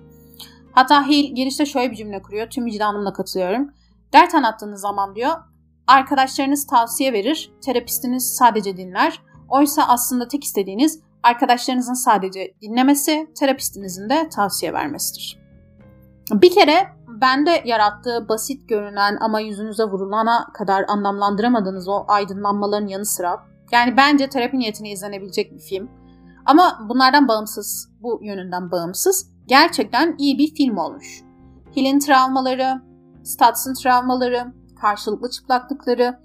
Hatta 0.72 1.08
Hill 1.08 1.36
girişte 1.36 1.66
şöyle 1.66 1.92
bir 1.92 1.96
cümle 1.96 2.22
kuruyor. 2.22 2.50
Tüm 2.50 2.66
vicdanımla 2.66 3.14
katılıyorum. 3.14 3.72
Dert 4.14 4.36
anlattığınız 4.36 4.82
zaman 4.82 5.16
diyor 5.16 5.32
arkadaşlarınız 5.88 6.68
tavsiye 6.68 7.14
verir, 7.14 7.52
terapistiniz 7.62 8.36
sadece 8.36 8.78
dinler. 8.78 9.22
Oysa 9.50 9.84
aslında 9.88 10.28
tek 10.28 10.44
istediğiniz 10.44 11.00
arkadaşlarınızın 11.24 11.94
sadece 11.94 12.54
dinlemesi, 12.62 13.28
terapistinizin 13.40 14.10
de 14.10 14.30
tavsiye 14.30 14.74
vermesidir. 14.74 15.43
Bir 16.32 16.52
kere 16.52 16.88
bende 17.08 17.62
yarattığı 17.66 18.30
basit 18.30 18.70
görünen 18.70 19.18
ama 19.22 19.40
yüzünüze 19.40 19.84
vurulana 19.84 20.48
kadar 20.54 20.86
anlamlandıramadığınız 20.88 21.88
o 21.88 22.06
aydınlanmaların 22.08 22.88
yanı 22.88 23.06
sıra 23.06 23.44
yani 23.72 23.98
bence 23.98 24.30
terapi 24.30 24.60
niyetine 24.60 24.92
izlenebilecek 24.92 25.52
bir 25.52 25.60
film. 25.60 25.90
Ama 26.46 26.80
bunlardan 26.90 27.28
bağımsız, 27.28 27.90
bu 28.02 28.20
yönünden 28.24 28.72
bağımsız 28.72 29.30
gerçekten 29.48 30.16
iyi 30.18 30.38
bir 30.38 30.56
film 30.56 30.78
olmuş. 30.78 31.24
Hill'in 31.76 32.00
travmaları, 32.00 32.82
Stats'ın 33.24 33.74
travmaları, 33.74 34.54
karşılıklı 34.82 35.30
çıplaklıkları, 35.30 36.20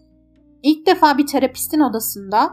ilk 0.63 0.87
defa 0.87 1.19
bir 1.19 1.27
terapistin 1.27 1.81
odasında 1.81 2.51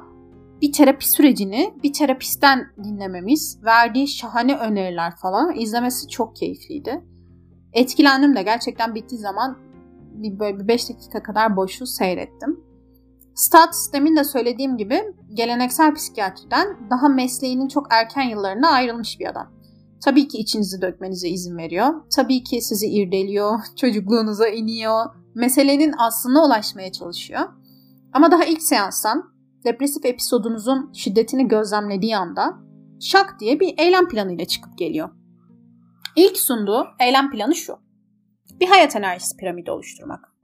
bir 0.61 0.71
terapi 0.71 1.09
sürecini 1.09 1.73
bir 1.83 1.93
terapistten 1.93 2.67
dinlememiz, 2.83 3.59
verdiği 3.63 4.07
şahane 4.07 4.57
öneriler 4.57 5.15
falan 5.15 5.55
izlemesi 5.55 6.07
çok 6.07 6.35
keyifliydi. 6.35 7.05
Etkilendim 7.75 8.35
de 8.35 8.43
gerçekten 8.43 8.95
bittiği 8.95 9.21
zaman 9.21 9.57
bir 10.13 10.39
böyle 10.39 10.59
bir 10.59 10.67
5 10.67 10.89
dakika 10.89 11.23
kadar 11.23 11.55
boşu 11.55 11.85
seyrettim. 11.85 12.59
Stats 13.35 13.93
demin 13.93 14.15
de 14.15 14.23
söylediğim 14.23 14.77
gibi 14.77 15.01
geleneksel 15.33 15.93
psikiyatriden 15.93 16.89
daha 16.89 17.09
mesleğinin 17.09 17.67
çok 17.67 17.87
erken 17.93 18.29
yıllarına 18.29 18.69
ayrılmış 18.69 19.19
bir 19.19 19.29
adam. 19.29 19.51
Tabii 20.05 20.27
ki 20.27 20.37
içinizi 20.37 20.81
dökmenize 20.81 21.29
izin 21.29 21.57
veriyor. 21.57 21.87
Tabii 22.15 22.43
ki 22.43 22.61
sizi 22.61 22.87
irdeliyor, 22.87 23.59
çocukluğunuza 23.75 24.47
iniyor. 24.47 25.05
Meselenin 25.35 25.93
aslına 25.97 26.45
ulaşmaya 26.45 26.91
çalışıyor. 26.91 27.41
Ama 28.13 28.31
daha 28.31 28.45
ilk 28.45 28.63
seanstan 28.63 29.23
depresif 29.65 30.05
episodunuzun 30.05 30.93
şiddetini 30.93 31.47
gözlemlediği 31.47 32.17
anda 32.17 32.57
şak 33.01 33.39
diye 33.39 33.59
bir 33.59 33.75
eylem 33.77 34.07
planıyla 34.07 34.45
çıkıp 34.45 34.77
geliyor. 34.77 35.09
İlk 36.15 36.37
sunduğu 36.37 36.87
eylem 36.99 37.31
planı 37.31 37.55
şu. 37.55 37.79
Bir 38.59 38.67
hayat 38.67 38.95
enerjisi 38.95 39.37
piramidi 39.37 39.71
oluşturmak. 39.71 40.35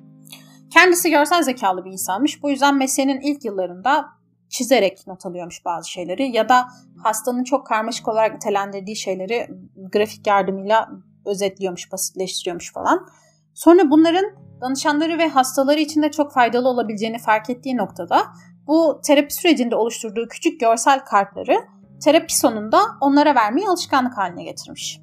Kendisi 0.74 1.10
görsel 1.10 1.44
zekalı 1.44 1.86
bir 1.86 1.92
insanmış. 1.92 2.44
Bu 2.44 2.50
yüzden 2.50 2.78
mesleğinin 2.78 3.22
ilk 3.22 3.46
yıllarında 3.46 4.06
çizerek 4.50 5.08
not 5.08 5.26
alıyormuş 5.26 5.66
bazı 5.66 5.92
şeyleri 5.92 6.36
ya 6.36 6.50
da 6.50 6.68
hastanın 7.04 7.44
çok 7.44 7.68
karmaşık 7.68 8.08
olarak 8.08 8.34
nitelendirdiği 8.34 8.96
şeyleri 8.96 9.48
grafik 9.92 10.28
yardımıyla 10.28 10.90
özetliyormuş, 11.26 11.92
basitleştiriyormuş 11.92 12.74
falan. 12.74 13.08
Sonra 13.54 13.92
bunların 13.92 14.26
danışanları 14.62 15.18
ve 15.18 15.28
hastaları 15.28 15.80
için 15.80 16.02
de 16.02 16.12
çok 16.12 16.34
faydalı 16.34 16.70
olabileceğini 16.70 17.20
fark 17.20 17.50
ettiği 17.50 17.78
noktada 17.78 18.24
bu 18.68 19.02
terapi 19.06 19.34
sürecinde 19.34 19.76
oluşturduğu 19.76 20.28
küçük 20.28 20.60
görsel 20.60 21.00
kartları 21.06 21.58
terapi 22.04 22.38
sonunda 22.38 22.80
onlara 23.02 23.36
vermeyi 23.36 23.68
alışkanlık 23.68 24.18
haline 24.18 24.44
getirmiş. 24.44 25.02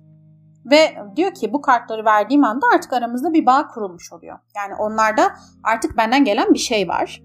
Ve 0.70 0.96
diyor 1.16 1.34
ki 1.34 1.52
bu 1.52 1.60
kartları 1.60 2.04
verdiğim 2.04 2.44
anda 2.44 2.66
artık 2.74 2.92
aramızda 2.92 3.32
bir 3.32 3.46
bağ 3.46 3.68
kurulmuş 3.68 4.12
oluyor. 4.12 4.38
Yani 4.56 4.74
onlarda 4.74 5.34
artık 5.64 5.96
benden 5.96 6.24
gelen 6.24 6.54
bir 6.54 6.58
şey 6.58 6.88
var. 6.88 7.22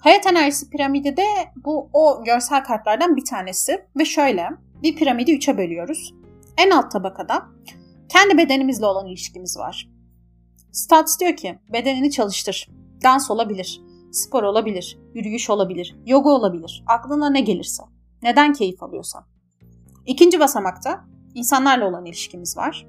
Hayat 0.00 0.26
enerjisi 0.26 0.70
piramidi 0.70 1.16
de 1.16 1.26
bu 1.64 1.90
o 1.92 2.24
görsel 2.24 2.64
kartlardan 2.64 3.16
bir 3.16 3.24
tanesi. 3.24 3.86
Ve 3.98 4.04
şöyle 4.04 4.48
bir 4.82 4.96
piramidi 4.96 5.32
üçe 5.34 5.58
bölüyoruz. 5.58 6.14
En 6.58 6.70
alt 6.70 6.90
tabakada 6.90 7.42
kendi 8.08 8.38
bedenimizle 8.38 8.86
olan 8.86 9.06
ilişkimiz 9.06 9.58
var. 9.58 9.88
Stats 10.72 11.20
diyor 11.20 11.36
ki 11.36 11.58
bedenini 11.72 12.10
çalıştır. 12.10 12.68
Dans 13.04 13.30
olabilir, 13.30 13.80
spor 14.12 14.42
olabilir, 14.42 14.98
yürüyüş 15.14 15.50
olabilir, 15.50 15.96
yoga 16.06 16.30
olabilir. 16.30 16.84
Aklına 16.86 17.30
ne 17.30 17.40
gelirse. 17.40 17.82
Neden 18.22 18.52
keyif 18.52 18.82
alıyorsan. 18.82 19.24
İkinci 20.06 20.40
basamakta 20.40 21.04
insanlarla 21.36 21.88
olan 21.88 22.04
ilişkimiz 22.04 22.56
var. 22.56 22.86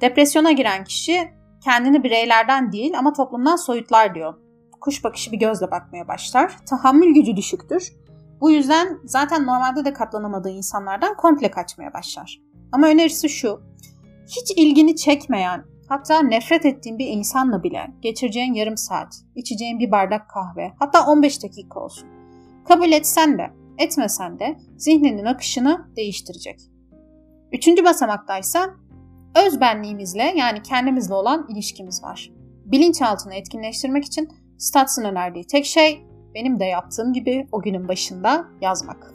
Depresyona 0.00 0.52
giren 0.52 0.84
kişi 0.84 1.30
kendini 1.64 2.04
bireylerden 2.04 2.72
değil 2.72 2.98
ama 2.98 3.12
toplumdan 3.12 3.56
soyutlar 3.56 4.14
diyor. 4.14 4.34
Kuş 4.80 5.04
bakışı 5.04 5.32
bir 5.32 5.38
gözle 5.38 5.70
bakmaya 5.70 6.08
başlar. 6.08 6.56
Tahammül 6.66 7.14
gücü 7.14 7.36
düşüktür. 7.36 7.92
Bu 8.40 8.50
yüzden 8.50 8.98
zaten 9.04 9.46
normalde 9.46 9.84
de 9.84 9.92
katlanamadığı 9.92 10.50
insanlardan 10.50 11.16
komple 11.16 11.50
kaçmaya 11.50 11.92
başlar. 11.94 12.40
Ama 12.72 12.86
önerisi 12.86 13.28
şu. 13.28 13.60
Hiç 14.26 14.52
ilgini 14.56 14.96
çekmeyen, 14.96 15.64
hatta 15.88 16.22
nefret 16.22 16.66
ettiğin 16.66 16.98
bir 16.98 17.06
insanla 17.06 17.62
bile 17.62 17.86
geçireceğin 18.00 18.54
yarım 18.54 18.76
saat, 18.76 19.14
içeceğin 19.36 19.78
bir 19.78 19.90
bardak 19.90 20.30
kahve, 20.30 20.72
hatta 20.78 21.06
15 21.06 21.42
dakika 21.42 21.80
olsun. 21.80 22.08
Kabul 22.68 22.92
etsen 22.92 23.38
de, 23.38 23.50
etmesen 23.78 24.38
de 24.38 24.58
zihninin 24.76 25.24
akışını 25.24 25.86
değiştirecek. 25.96 26.71
Üçüncü 27.52 27.84
basamaktaysa 27.84 28.70
özbenliğimizle 29.46 30.34
yani 30.36 30.62
kendimizle 30.62 31.14
olan 31.14 31.46
ilişkimiz 31.48 32.02
var. 32.02 32.32
Bilinçaltını 32.64 33.34
etkinleştirmek 33.34 34.04
için 34.04 34.28
Stats'ın 34.58 35.04
önerdiği 35.04 35.44
tek 35.44 35.66
şey 35.66 36.06
benim 36.34 36.60
de 36.60 36.64
yaptığım 36.64 37.12
gibi 37.12 37.46
o 37.52 37.62
günün 37.62 37.88
başında 37.88 38.44
yazmak. 38.60 39.12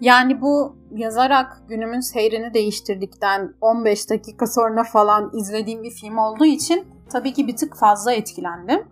Yani 0.00 0.40
bu 0.40 0.76
yazarak 0.96 1.62
günümün 1.68 2.00
seyrini 2.00 2.54
değiştirdikten 2.54 3.54
15 3.60 4.10
dakika 4.10 4.46
sonra 4.46 4.84
falan 4.84 5.30
izlediğim 5.40 5.82
bir 5.82 5.90
film 5.90 6.18
olduğu 6.18 6.44
için 6.44 6.86
tabii 7.10 7.32
ki 7.32 7.46
bir 7.46 7.56
tık 7.56 7.76
fazla 7.76 8.12
etkilendim. 8.12 8.88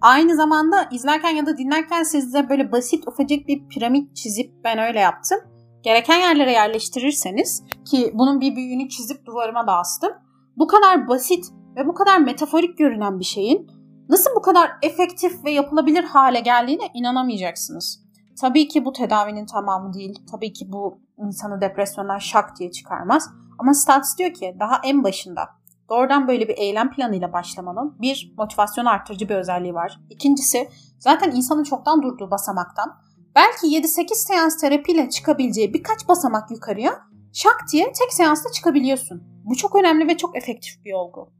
Aynı 0.00 0.36
zamanda 0.36 0.88
izlerken 0.92 1.30
ya 1.30 1.46
da 1.46 1.58
dinlerken 1.58 2.02
sizde 2.02 2.48
böyle 2.48 2.72
basit 2.72 3.08
ufacık 3.08 3.48
bir 3.48 3.68
piramit 3.68 4.16
çizip 4.16 4.52
ben 4.64 4.78
öyle 4.78 5.00
yaptım 5.00 5.38
gereken 5.86 6.20
yerlere 6.20 6.52
yerleştirirseniz 6.52 7.62
ki 7.84 8.10
bunun 8.14 8.40
bir 8.40 8.56
büyüğünü 8.56 8.88
çizip 8.88 9.26
duvarıma 9.26 9.66
da 9.66 9.72
astım. 9.72 10.12
Bu 10.56 10.66
kadar 10.66 11.08
basit 11.08 11.44
ve 11.76 11.86
bu 11.86 11.94
kadar 11.94 12.18
metaforik 12.18 12.78
görünen 12.78 13.18
bir 13.20 13.24
şeyin 13.24 13.70
nasıl 14.08 14.30
bu 14.36 14.42
kadar 14.42 14.70
efektif 14.82 15.44
ve 15.44 15.50
yapılabilir 15.50 16.04
hale 16.04 16.40
geldiğine 16.40 16.90
inanamayacaksınız. 16.94 18.00
Tabii 18.40 18.68
ki 18.68 18.84
bu 18.84 18.92
tedavinin 18.92 19.46
tamamı 19.46 19.92
değil. 19.92 20.18
Tabii 20.30 20.52
ki 20.52 20.72
bu 20.72 20.98
insanı 21.18 21.60
depresyondan 21.60 22.18
şak 22.18 22.58
diye 22.58 22.70
çıkarmaz. 22.70 23.30
Ama 23.58 23.74
Stats 23.74 24.18
diyor 24.18 24.32
ki 24.32 24.56
daha 24.60 24.80
en 24.84 25.04
başında 25.04 25.48
doğrudan 25.90 26.28
böyle 26.28 26.48
bir 26.48 26.58
eylem 26.58 26.90
planıyla 26.90 27.32
başlamanın 27.32 27.96
bir 28.00 28.34
motivasyon 28.38 28.84
artırıcı 28.84 29.28
bir 29.28 29.34
özelliği 29.34 29.74
var. 29.74 30.00
İkincisi 30.10 30.68
zaten 30.98 31.30
insanın 31.30 31.62
çoktan 31.64 32.02
durduğu 32.02 32.30
basamaktan 32.30 33.05
belki 33.36 33.66
7-8 33.66 34.14
seans 34.14 34.60
terapiyle 34.60 35.10
çıkabileceği 35.10 35.74
birkaç 35.74 36.08
basamak 36.08 36.50
yukarıya 36.50 36.92
şak 37.32 37.64
diye 37.72 37.84
tek 37.84 38.12
seansta 38.12 38.52
çıkabiliyorsun. 38.52 39.22
Bu 39.44 39.56
çok 39.56 39.76
önemli 39.76 40.08
ve 40.08 40.16
çok 40.16 40.36
efektif 40.36 40.84
bir 40.84 40.92
olgu. 40.92 41.32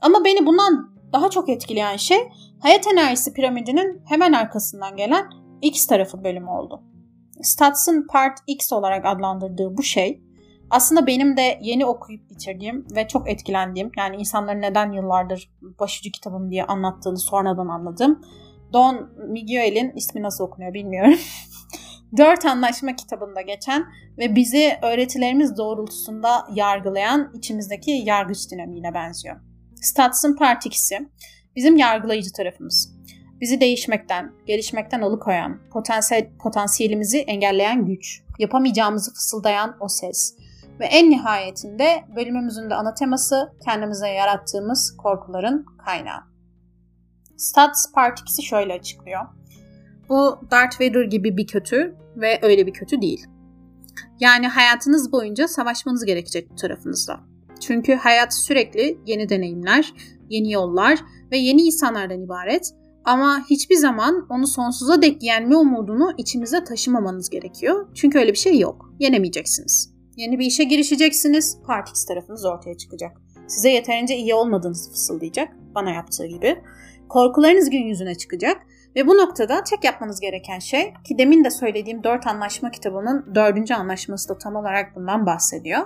Ama 0.00 0.24
beni 0.24 0.46
bundan 0.46 0.94
daha 1.12 1.30
çok 1.30 1.48
etkileyen 1.48 1.96
şey 1.96 2.18
hayat 2.60 2.86
enerjisi 2.86 3.32
piramidinin 3.32 4.02
hemen 4.08 4.32
arkasından 4.32 4.96
gelen 4.96 5.30
X 5.62 5.86
tarafı 5.86 6.24
bölümü 6.24 6.48
oldu. 6.50 6.82
Stats'ın 7.42 8.06
Part 8.06 8.38
X 8.46 8.72
olarak 8.72 9.06
adlandırdığı 9.06 9.76
bu 9.76 9.82
şey 9.82 10.22
aslında 10.70 11.06
benim 11.06 11.36
de 11.36 11.58
yeni 11.62 11.86
okuyup 11.86 12.30
bitirdiğim 12.30 12.86
ve 12.96 13.08
çok 13.08 13.30
etkilendiğim 13.30 13.90
yani 13.96 14.16
insanların 14.16 14.62
neden 14.62 14.92
yıllardır 14.92 15.50
başucu 15.80 16.10
kitabım 16.10 16.50
diye 16.50 16.64
anlattığını 16.64 17.18
sonradan 17.18 17.68
anladım. 17.68 18.22
Don 18.74 19.10
Miguel'in 19.28 19.92
ismi 19.96 20.22
nasıl 20.22 20.44
okunuyor 20.44 20.74
bilmiyorum. 20.74 21.14
Dört 22.16 22.44
Anlaşma 22.44 22.96
kitabında 22.96 23.40
geçen 23.40 23.84
ve 24.18 24.36
bizi 24.36 24.78
öğretilerimiz 24.82 25.56
doğrultusunda 25.56 26.46
yargılayan 26.54 27.32
içimizdeki 27.34 27.90
yargıç 27.90 28.50
dinamiğine 28.50 28.94
benziyor. 28.94 29.36
Stats'ın 29.82 30.36
Part 30.36 30.66
2'si 30.66 31.08
bizim 31.56 31.76
yargılayıcı 31.76 32.32
tarafımız. 32.32 32.94
Bizi 33.40 33.60
değişmekten, 33.60 34.32
gelişmekten 34.46 35.00
alıkoyan, 35.00 35.60
potansiyel, 35.72 36.28
potansiyelimizi 36.42 37.18
engelleyen 37.18 37.86
güç, 37.86 38.22
yapamayacağımızı 38.38 39.14
fısıldayan 39.14 39.76
o 39.80 39.88
ses. 39.88 40.36
Ve 40.80 40.86
en 40.86 41.10
nihayetinde 41.10 42.04
bölümümüzün 42.16 42.70
de 42.70 42.74
ana 42.74 42.94
teması 42.94 43.52
kendimize 43.64 44.08
yarattığımız 44.08 44.96
korkuların 44.96 45.66
kaynağı. 45.84 46.33
Stats 47.36 47.92
Part 47.92 48.20
2'si 48.20 48.42
şöyle 48.42 48.72
açıklıyor. 48.72 49.20
Bu 50.08 50.38
Darth 50.50 50.80
Vader 50.80 51.02
gibi 51.04 51.36
bir 51.36 51.46
kötü 51.46 51.96
ve 52.16 52.38
öyle 52.42 52.66
bir 52.66 52.72
kötü 52.72 53.02
değil. 53.02 53.26
Yani 54.20 54.48
hayatınız 54.48 55.12
boyunca 55.12 55.48
savaşmanız 55.48 56.04
gerekecek 56.04 56.50
bu 56.50 56.54
tarafınızda. 56.54 57.20
Çünkü 57.60 57.94
hayat 57.94 58.34
sürekli 58.34 58.98
yeni 59.06 59.28
deneyimler, 59.28 59.94
yeni 60.30 60.52
yollar 60.52 60.98
ve 61.32 61.38
yeni 61.38 61.62
insanlardan 61.62 62.22
ibaret 62.22 62.74
ama 63.04 63.44
hiçbir 63.50 63.76
zaman 63.76 64.26
onu 64.30 64.46
sonsuza 64.46 65.02
dek 65.02 65.22
yenme 65.22 65.56
umudunu 65.56 66.14
içimize 66.18 66.64
taşımamanız 66.64 67.30
gerekiyor. 67.30 67.88
Çünkü 67.94 68.18
öyle 68.18 68.32
bir 68.32 68.38
şey 68.38 68.58
yok. 68.58 68.94
Yenemeyeceksiniz. 69.00 69.94
Yeni 70.16 70.38
bir 70.38 70.46
işe 70.46 70.64
girişeceksiniz. 70.64 71.58
Partix 71.66 72.04
tarafınız 72.04 72.44
ortaya 72.44 72.76
çıkacak. 72.76 73.20
Size 73.48 73.70
yeterince 73.70 74.16
iyi 74.16 74.34
olmadığınızı 74.34 74.90
fısıldayacak. 74.90 75.48
Bana 75.74 75.90
yaptığı 75.90 76.26
gibi. 76.26 76.62
Korkularınız 77.08 77.70
gün 77.70 77.86
yüzüne 77.86 78.14
çıkacak. 78.14 78.56
Ve 78.96 79.06
bu 79.06 79.18
noktada 79.18 79.62
tek 79.64 79.84
yapmanız 79.84 80.20
gereken 80.20 80.58
şey 80.58 80.92
ki 81.04 81.18
demin 81.18 81.44
de 81.44 81.50
söylediğim 81.50 82.04
dört 82.04 82.26
anlaşma 82.26 82.70
kitabının 82.70 83.34
dördüncü 83.34 83.74
anlaşması 83.74 84.28
da 84.28 84.38
tam 84.38 84.56
olarak 84.56 84.96
bundan 84.96 85.26
bahsediyor. 85.26 85.80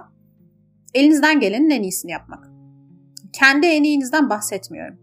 Elinizden 0.95 1.41
gelenin 1.41 1.71
en 1.71 1.83
iyisini 1.83 2.11
yapmak. 2.11 2.49
Kendi 3.33 3.67
en 3.67 3.85
iyinizden 3.85 4.31
bahsetmiyorum. 4.31 4.99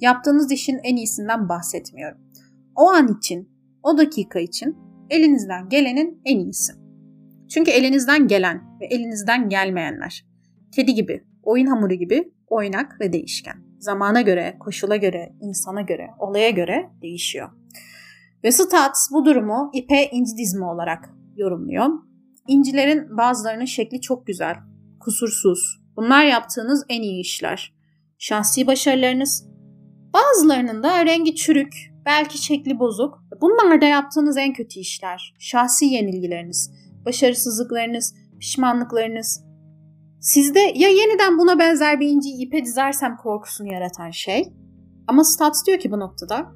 Yaptığınız 0.00 0.52
işin 0.52 0.80
en 0.82 0.96
iyisinden 0.96 1.48
bahsetmiyorum. 1.48 2.18
O 2.76 2.90
an 2.90 3.16
için, 3.18 3.48
o 3.82 3.98
dakika 3.98 4.40
için 4.40 4.76
elinizden 5.10 5.68
gelenin 5.68 6.20
en 6.24 6.38
iyisi. 6.38 6.72
Çünkü 7.48 7.70
elinizden 7.70 8.28
gelen 8.28 8.62
ve 8.80 8.86
elinizden 8.86 9.48
gelmeyenler 9.48 10.26
kedi 10.72 10.94
gibi, 10.94 11.24
oyun 11.42 11.66
hamuru 11.66 11.94
gibi 11.94 12.32
oynak 12.46 13.00
ve 13.00 13.12
değişken. 13.12 13.63
Zamana 13.84 14.20
göre, 14.20 14.56
koşula 14.60 14.96
göre, 14.96 15.32
insana 15.40 15.80
göre, 15.80 16.10
olaya 16.18 16.50
göre 16.50 16.90
değişiyor. 17.02 17.48
Ve 18.44 18.52
Stats 18.52 19.10
bu 19.12 19.24
durumu 19.24 19.70
ipe 19.74 20.10
inci 20.12 20.36
dizme 20.36 20.66
olarak 20.66 21.10
yorumluyor. 21.36 21.86
İncilerin 22.48 23.16
bazılarının 23.16 23.64
şekli 23.64 24.00
çok 24.00 24.26
güzel, 24.26 24.56
kusursuz. 25.00 25.80
Bunlar 25.96 26.24
yaptığınız 26.24 26.84
en 26.88 27.02
iyi 27.02 27.20
işler. 27.20 27.74
Şahsi 28.18 28.66
başarılarınız. 28.66 29.48
Bazılarının 30.14 30.82
da 30.82 31.06
rengi 31.06 31.34
çürük, 31.34 31.74
belki 32.06 32.44
şekli 32.44 32.78
bozuk. 32.78 33.18
Bunlar 33.40 33.80
da 33.80 33.86
yaptığınız 33.86 34.36
en 34.36 34.52
kötü 34.52 34.80
işler. 34.80 35.34
Şahsi 35.38 35.84
yenilgileriniz, 35.84 36.70
başarısızlıklarınız, 37.06 38.14
pişmanlıklarınız. 38.40 39.44
Sizde 40.24 40.60
ya 40.60 40.88
yeniden 40.88 41.38
buna 41.38 41.58
benzer 41.58 42.00
bir 42.00 42.08
inciyi 42.08 42.46
ipe 42.46 42.64
dizersem 42.64 43.16
korkusunu 43.16 43.72
yaratan 43.72 44.10
şey. 44.10 44.52
Ama 45.06 45.24
Stats 45.24 45.66
diyor 45.66 45.78
ki 45.78 45.90
bu 45.90 46.00
noktada 46.00 46.52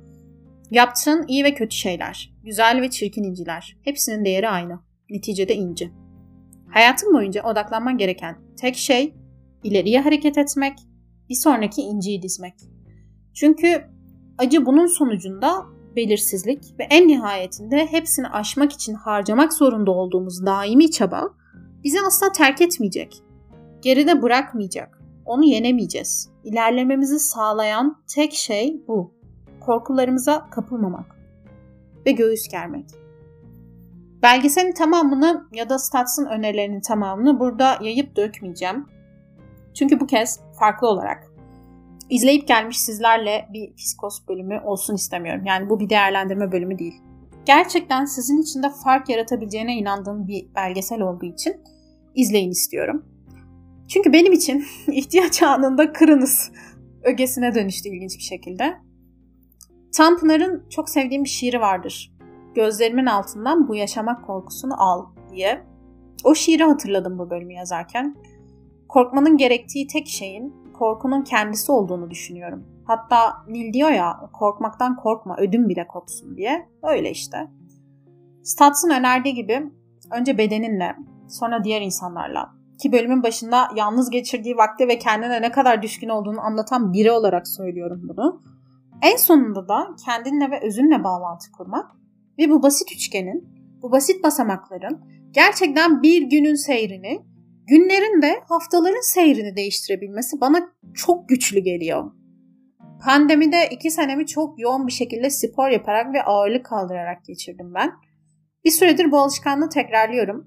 yaptığın 0.71 1.25
iyi 1.29 1.45
ve 1.45 1.55
kötü 1.55 1.77
şeyler, 1.77 2.35
güzel 2.45 2.81
ve 2.83 2.91
çirkin 2.91 3.23
inciler 3.23 3.77
hepsinin 3.83 4.25
değeri 4.25 4.49
aynı. 4.49 4.81
Neticede 5.11 5.55
inci. 5.55 5.93
Hayatın 6.73 7.15
boyunca 7.15 7.43
odaklanman 7.43 7.99
gereken 7.99 8.39
tek 8.61 8.77
şey 8.77 9.15
ileriye 9.65 10.01
hareket 10.01 10.39
etmek, 10.39 10.79
bir 11.29 11.35
sonraki 11.35 11.83
inciyi 11.83 12.23
dizmek. 12.23 12.55
Çünkü 13.35 13.85
acı 14.39 14.67
bunun 14.67 14.87
sonucunda 14.87 15.67
belirsizlik 15.97 16.63
ve 16.79 16.85
en 16.91 17.09
nihayetinde 17.09 17.87
hepsini 17.87 18.29
aşmak 18.29 18.73
için 18.73 18.95
harcamak 18.95 19.53
zorunda 19.53 19.91
olduğumuz 19.91 20.47
daimi 20.47 20.91
çaba 20.91 21.29
bizi 21.85 21.99
asla 22.01 22.33
terk 22.33 22.61
etmeyecek. 22.61 23.28
Geride 23.83 24.23
bırakmayacak. 24.23 25.03
Onu 25.25 25.45
yenemeyeceğiz. 25.45 26.31
İlerlememizi 26.45 27.19
sağlayan 27.19 28.03
tek 28.15 28.33
şey 28.33 28.83
bu. 28.89 29.15
Korkularımıza 29.61 30.51
kapılmamak 30.51 31.17
ve 32.07 32.13
göğüs 32.13 32.49
germek. 32.49 32.85
Belgeselin 34.23 34.73
tamamını 34.73 35.49
ya 35.53 35.69
da 35.69 35.79
Stats'ın 35.79 36.27
önerilerinin 36.27 36.81
tamamını 36.81 37.41
burada 37.41 37.79
yayıp 37.83 38.17
dökmeyeceğim. 38.17 38.87
Çünkü 39.75 40.01
bu 40.01 40.07
kez 40.07 40.41
farklı 40.59 40.89
olarak 40.89 41.29
izleyip 42.11 42.49
gelmiş 42.49 42.81
sizlerle 42.81 43.49
bir 43.53 43.73
fiskos 43.77 44.29
bölümü 44.29 44.61
olsun 44.61 44.95
istemiyorum. 44.95 45.45
Yani 45.47 45.71
bu 45.71 45.81
bir 45.81 45.91
değerlendirme 45.91 46.53
bölümü 46.53 46.79
değil. 46.79 47.03
Gerçekten 47.47 48.05
sizin 48.05 48.43
için 48.43 48.63
de 48.63 48.71
fark 48.85 49.09
yaratabileceğine 49.09 49.77
inandığım 49.77 50.29
bir 50.29 50.55
belgesel 50.55 51.01
olduğu 51.01 51.27
için 51.27 51.61
izleyin 52.15 52.51
istiyorum. 52.51 53.07
Çünkü 53.89 54.13
benim 54.13 54.33
için 54.33 54.65
ihtiyaç 54.93 55.43
anında 55.43 55.93
kırınız 55.93 56.51
ögesine 57.03 57.55
dönüştü 57.55 57.89
ilginç 57.89 58.19
bir 58.19 58.23
şekilde. 58.23 58.77
Tanpınar'ın 59.97 60.69
çok 60.71 60.89
sevdiğim 60.89 61.25
bir 61.25 61.29
şiiri 61.29 61.61
vardır 61.61 62.19
gözlerimin 62.59 63.07
altından 63.07 63.69
bu 63.69 63.75
yaşamak 63.75 64.27
korkusunu 64.27 64.83
al 64.83 65.07
diye. 65.31 65.63
O 66.25 66.35
şiiri 66.35 66.65
hatırladım 66.65 67.19
bu 67.19 67.31
bölümü 67.31 67.53
yazarken. 67.53 68.17
Korkmanın 68.89 69.37
gerektiği 69.37 69.87
tek 69.87 70.07
şeyin 70.07 70.73
korkunun 70.73 71.23
kendisi 71.23 71.73
olduğunu 71.73 72.11
düşünüyorum. 72.11 72.65
Hatta 72.85 73.33
Nil 73.49 73.73
diyor 73.73 73.91
ya 73.91 74.21
korkmaktan 74.33 74.97
korkma 74.97 75.37
ödüm 75.39 75.69
bile 75.69 75.87
kopsun 75.87 76.37
diye. 76.37 76.69
Öyle 76.83 77.11
işte. 77.11 77.49
Stats'ın 78.43 78.91
önerdiği 78.91 79.35
gibi 79.35 79.73
önce 80.13 80.39
bedeninle 80.39 80.97
sonra 81.29 81.65
diğer 81.65 81.81
insanlarla 81.81 82.58
ki 82.79 82.93
bölümün 82.93 83.23
başında 83.23 83.69
yalnız 83.77 84.11
geçirdiği 84.11 84.57
vakti 84.57 84.89
ve 84.89 84.99
kendine 84.99 85.43
ne 85.43 85.53
kadar 85.53 85.83
düşkün 85.83 86.09
olduğunu 86.09 86.41
anlatan 86.41 86.93
biri 86.93 87.11
olarak 87.11 87.49
söylüyorum 87.49 88.01
bunu. 88.03 88.43
En 89.03 89.17
sonunda 89.17 89.69
da 89.69 89.89
kendinle 90.05 90.51
ve 90.51 90.67
özünle 90.67 91.05
bağlantı 91.05 91.53
kurmak 91.53 91.91
ve 92.39 92.51
bu 92.51 92.63
basit 92.63 92.93
üçgenin, 92.93 93.49
bu 93.83 93.93
basit 93.93 94.25
basamakların 94.25 95.01
gerçekten 95.31 96.03
bir 96.03 96.23
günün 96.23 96.55
seyrini, 96.55 97.21
günlerin 97.67 98.23
de 98.23 98.41
haftaların 98.49 99.13
seyrini 99.13 99.57
değiştirebilmesi 99.57 100.41
bana 100.41 100.69
çok 100.95 101.29
güçlü 101.29 101.61
geliyor. 101.61 102.13
Pandemide 103.05 103.69
iki 103.71 103.91
senemi 103.91 104.27
çok 104.27 104.61
yoğun 104.61 104.87
bir 104.87 104.93
şekilde 104.93 105.31
spor 105.31 105.69
yaparak 105.69 106.15
ve 106.15 106.23
ağırlık 106.23 106.65
kaldırarak 106.67 107.25
geçirdim 107.25 107.75
ben. 107.75 107.93
Bir 108.65 108.71
süredir 108.71 109.11
bu 109.11 109.19
alışkanlığı 109.19 109.69
tekrarlıyorum 109.69 110.47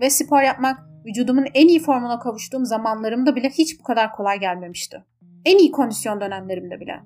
ve 0.00 0.10
spor 0.10 0.42
yapmak 0.42 0.89
vücudumun 1.06 1.46
en 1.54 1.68
iyi 1.68 1.80
formuna 1.80 2.18
kavuştuğum 2.18 2.64
zamanlarımda 2.64 3.36
bile 3.36 3.50
hiç 3.50 3.80
bu 3.80 3.82
kadar 3.82 4.12
kolay 4.12 4.40
gelmemişti. 4.40 5.04
En 5.44 5.58
iyi 5.58 5.70
kondisyon 5.70 6.20
dönemlerimde 6.20 6.80
bile. 6.80 7.00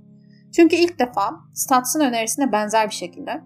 Çünkü 0.57 0.77
ilk 0.77 0.99
defa 0.99 1.31
Stats'ın 1.55 2.01
önerisine 2.01 2.53
benzer 2.53 2.89
bir 2.89 2.95
şekilde 2.95 3.43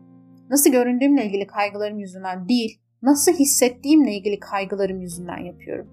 nasıl 0.50 0.70
göründüğümle 0.70 1.26
ilgili 1.26 1.46
kaygılarım 1.46 1.98
yüzünden 1.98 2.48
değil, 2.48 2.80
nasıl 3.02 3.32
hissettiğimle 3.32 4.14
ilgili 4.14 4.40
kaygılarım 4.40 5.00
yüzünden 5.00 5.38
yapıyorum. 5.38 5.90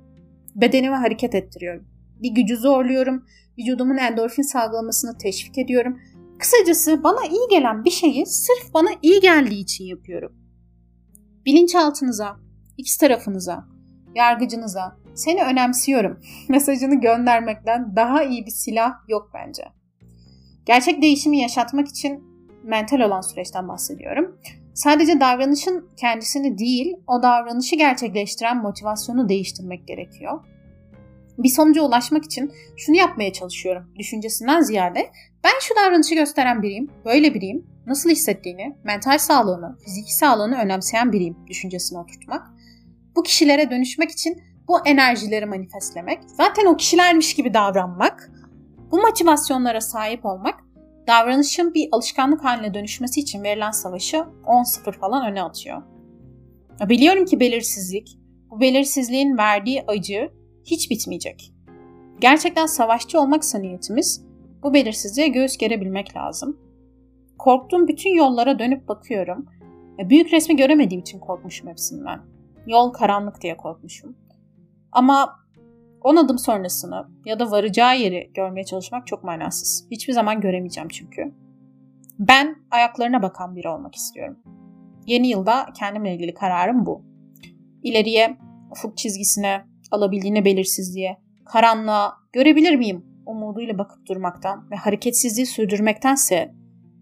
Bedenimi 0.56 0.96
hareket 0.96 1.36
ettiriyorum. 1.36 1.88
Bir 2.22 2.32
gücü 2.32 2.58
zorluyorum, 2.58 3.26
vücudumun 3.60 3.98
endorfin 3.98 4.44
salgılamasını 4.44 5.18
teşvik 5.18 5.58
ediyorum. 5.58 6.00
Kısacası 6.40 7.04
bana 7.04 7.26
iyi 7.26 7.50
gelen 7.50 7.86
bir 7.86 7.92
şeyi 7.92 8.26
sırf 8.26 8.74
bana 8.74 8.90
iyi 9.02 9.20
geldiği 9.22 9.60
için 9.60 9.86
yapıyorum. 9.86 10.36
Bilinçaltınıza, 11.46 12.38
X 12.78 12.98
tarafınıza, 12.98 13.68
yargıcınıza 14.16 14.98
seni 15.16 15.44
önemsiyorum 15.44 16.20
mesajını 16.50 17.02
göndermekten 17.02 17.96
daha 17.96 18.24
iyi 18.24 18.46
bir 18.46 18.52
silah 18.52 18.94
yok 19.08 19.32
bence. 19.34 19.64
Gerçek 20.66 21.02
değişimi 21.02 21.40
yaşatmak 21.40 21.88
için 21.88 22.24
mental 22.64 23.00
olan 23.00 23.22
süreçten 23.22 23.68
bahsediyorum. 23.68 24.40
Sadece 24.74 25.20
davranışın 25.20 25.90
kendisini 25.98 26.58
değil, 26.58 26.96
o 27.08 27.24
davranışı 27.24 27.76
gerçekleştiren 27.76 28.58
motivasyonu 28.58 29.30
değiştirmek 29.30 29.88
gerekiyor. 29.88 30.40
bir 31.38 31.50
sonuca 31.50 31.82
ulaşmak 31.82 32.26
için 32.26 32.52
şunu 32.78 32.96
yapmaya 32.96 33.34
çalışıyorum 33.34 33.92
düşüncesinden 34.00 34.62
ziyade 34.62 35.12
ben 35.44 35.60
şu 35.62 35.76
davranışı 35.76 36.16
gösteren 36.16 36.62
biriyim, 36.62 36.92
böyle 37.06 37.34
biriyim, 37.34 37.68
nasıl 37.88 38.10
hissettiğini, 38.10 38.76
mental 38.84 39.18
sağlığını, 39.18 39.78
fiziki 39.86 40.16
sağlığını 40.16 40.58
önemseyen 40.58 41.12
biriyim 41.12 41.38
düşüncesini 41.48 42.00
oturtmak. 42.00 42.55
Bu 43.16 43.24
kişilere 43.24 43.72
dönüşmek 43.72 44.12
için 44.12 44.42
bu 44.68 44.88
enerjileri 44.88 45.46
manifestlemek, 45.46 46.20
zaten 46.28 46.66
o 46.66 46.78
kişilermiş 46.78 47.34
gibi 47.34 47.54
davranmak, 47.54 48.32
bu 48.92 48.98
motivasyonlara 48.98 49.82
sahip 49.82 50.26
olmak 50.26 50.60
davranışın 51.08 51.74
bir 51.74 51.90
alışkanlık 51.92 52.44
haline 52.44 52.74
dönüşmesi 52.74 53.20
için 53.20 53.44
verilen 53.44 53.72
savaşı 53.72 54.18
10-0 54.46 54.92
falan 55.00 55.32
öne 55.32 55.44
atıyor. 55.44 55.82
Biliyorum 56.90 57.26
ki 57.26 57.40
belirsizlik, 57.40 58.18
bu 58.52 58.62
belirsizliğin 58.62 59.38
verdiği 59.38 59.84
acı 59.88 60.32
hiç 60.66 60.92
bitmeyecek. 60.92 61.52
Gerçekten 62.20 62.66
savaşçı 62.66 63.20
olmaksa 63.20 63.58
niyetimiz 63.58 64.26
bu 64.64 64.74
belirsizliğe 64.74 65.28
göğüs 65.28 65.58
gerebilmek 65.58 66.16
lazım. 66.16 66.58
Korktuğum 67.38 67.88
bütün 67.88 68.16
yollara 68.16 68.60
dönüp 68.60 68.88
bakıyorum. 68.88 69.46
Büyük 70.00 70.34
resmi 70.34 70.56
göremediğim 70.56 71.02
için 71.02 71.20
korkmuşum 71.20 71.70
hepsinden. 71.70 72.35
Yol 72.68 72.94
karanlık 72.94 73.42
diye 73.42 73.58
korkmuşum. 73.58 74.16
Ama 74.92 75.40
10 76.02 76.16
adım 76.16 76.38
sonrasını 76.38 77.08
ya 77.26 77.40
da 77.40 77.52
varacağı 77.52 78.00
yeri 78.00 78.32
görmeye 78.34 78.64
çalışmak 78.64 79.08
çok 79.08 79.24
manasız. 79.24 79.88
Hiçbir 79.92 80.14
zaman 80.14 80.42
göremeyeceğim 80.42 80.90
çünkü. 80.90 81.34
Ben 82.20 82.56
ayaklarına 82.72 83.22
bakan 83.22 83.56
biri 83.56 83.70
olmak 83.70 83.96
istiyorum. 83.96 84.38
Yeni 85.08 85.28
yılda 85.28 85.68
kendimle 85.80 86.14
ilgili 86.16 86.34
kararım 86.34 86.86
bu. 86.86 87.02
İleriye, 87.84 88.38
ufuk 88.72 88.98
çizgisine, 88.98 89.66
alabildiğine 89.92 90.46
belirsizliğe, 90.46 91.18
karanlığa 91.46 92.14
görebilir 92.34 92.76
miyim 92.76 93.06
umuduyla 93.26 93.78
bakıp 93.78 94.08
durmaktan 94.08 94.72
ve 94.72 94.76
hareketsizliği 94.76 95.46
sürdürmektense 95.46 96.56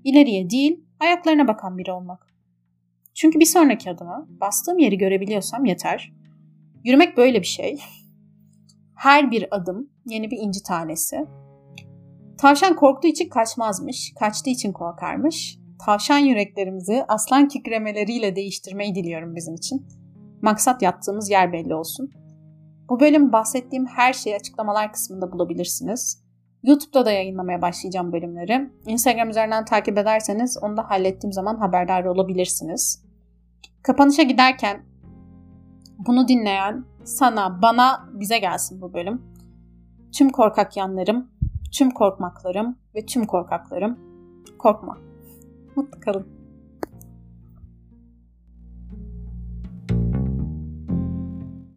ileriye 0.04 0.50
değil 0.50 0.86
ayaklarına 1.00 1.48
bakan 1.48 1.78
biri 1.78 1.92
olmak. 1.92 2.33
Çünkü 3.16 3.40
bir 3.40 3.46
sonraki 3.46 3.92
adıma 3.92 4.28
bastığım 4.42 4.78
yeri 4.78 4.98
görebiliyorsam 4.98 5.66
yeter. 5.66 6.14
Yürümek 6.84 7.18
böyle 7.18 7.42
bir 7.42 7.48
şey. 7.48 7.80
Her 8.96 9.32
bir 9.32 9.56
adım 9.56 9.90
yeni 10.06 10.32
bir 10.32 10.38
inci 10.38 10.64
tanesi. 10.64 11.26
Tavşan 12.38 12.76
korktuğu 12.76 13.08
için 13.08 13.30
kaçmazmış, 13.30 14.14
kaçtığı 14.20 14.50
için 14.50 14.72
korkarmış. 14.72 15.58
Tavşan 15.86 16.18
yüreklerimizi 16.18 17.06
aslan 17.08 17.48
kükremeleriyle 17.48 18.36
değiştirmeyi 18.36 18.96
diliyorum 18.96 19.36
bizim 19.36 19.56
için. 19.56 19.88
Maksat 20.42 20.82
yattığımız 20.82 21.30
yer 21.30 21.54
belli 21.54 21.76
olsun. 21.76 22.12
Bu 22.90 23.00
bölüm 23.00 23.32
bahsettiğim 23.32 23.86
her 23.86 24.14
şeyi 24.14 24.36
açıklamalar 24.36 24.94
kısmında 24.94 25.32
bulabilirsiniz. 25.32 26.23
YouTube'da 26.64 27.06
da 27.06 27.12
yayınlamaya 27.12 27.62
başlayacağım 27.62 28.12
bölümleri. 28.12 28.70
Instagram 28.88 29.30
üzerinden 29.30 29.66
takip 29.66 29.98
ederseniz 29.98 30.58
onu 30.62 30.78
da 30.78 30.90
hallettiğim 30.90 31.34
zaman 31.34 31.56
haberdar 31.56 32.04
olabilirsiniz. 32.06 33.06
Kapanışa 33.82 34.24
giderken 34.24 34.86
bunu 35.98 36.28
dinleyen 36.28 36.86
sana, 37.04 37.62
bana, 37.62 38.10
bize 38.14 38.40
gelsin 38.40 38.82
bu 38.82 38.94
bölüm. 38.94 39.22
Tüm 40.18 40.30
korkak 40.30 40.78
yanlarım, 40.78 41.32
tüm 41.72 41.92
korkmaklarım 41.92 42.78
ve 42.96 43.06
tüm 43.06 43.26
korkaklarım 43.26 44.00
korkma. 44.58 44.98
Mutlu 45.76 46.00
kalın. 46.00 46.33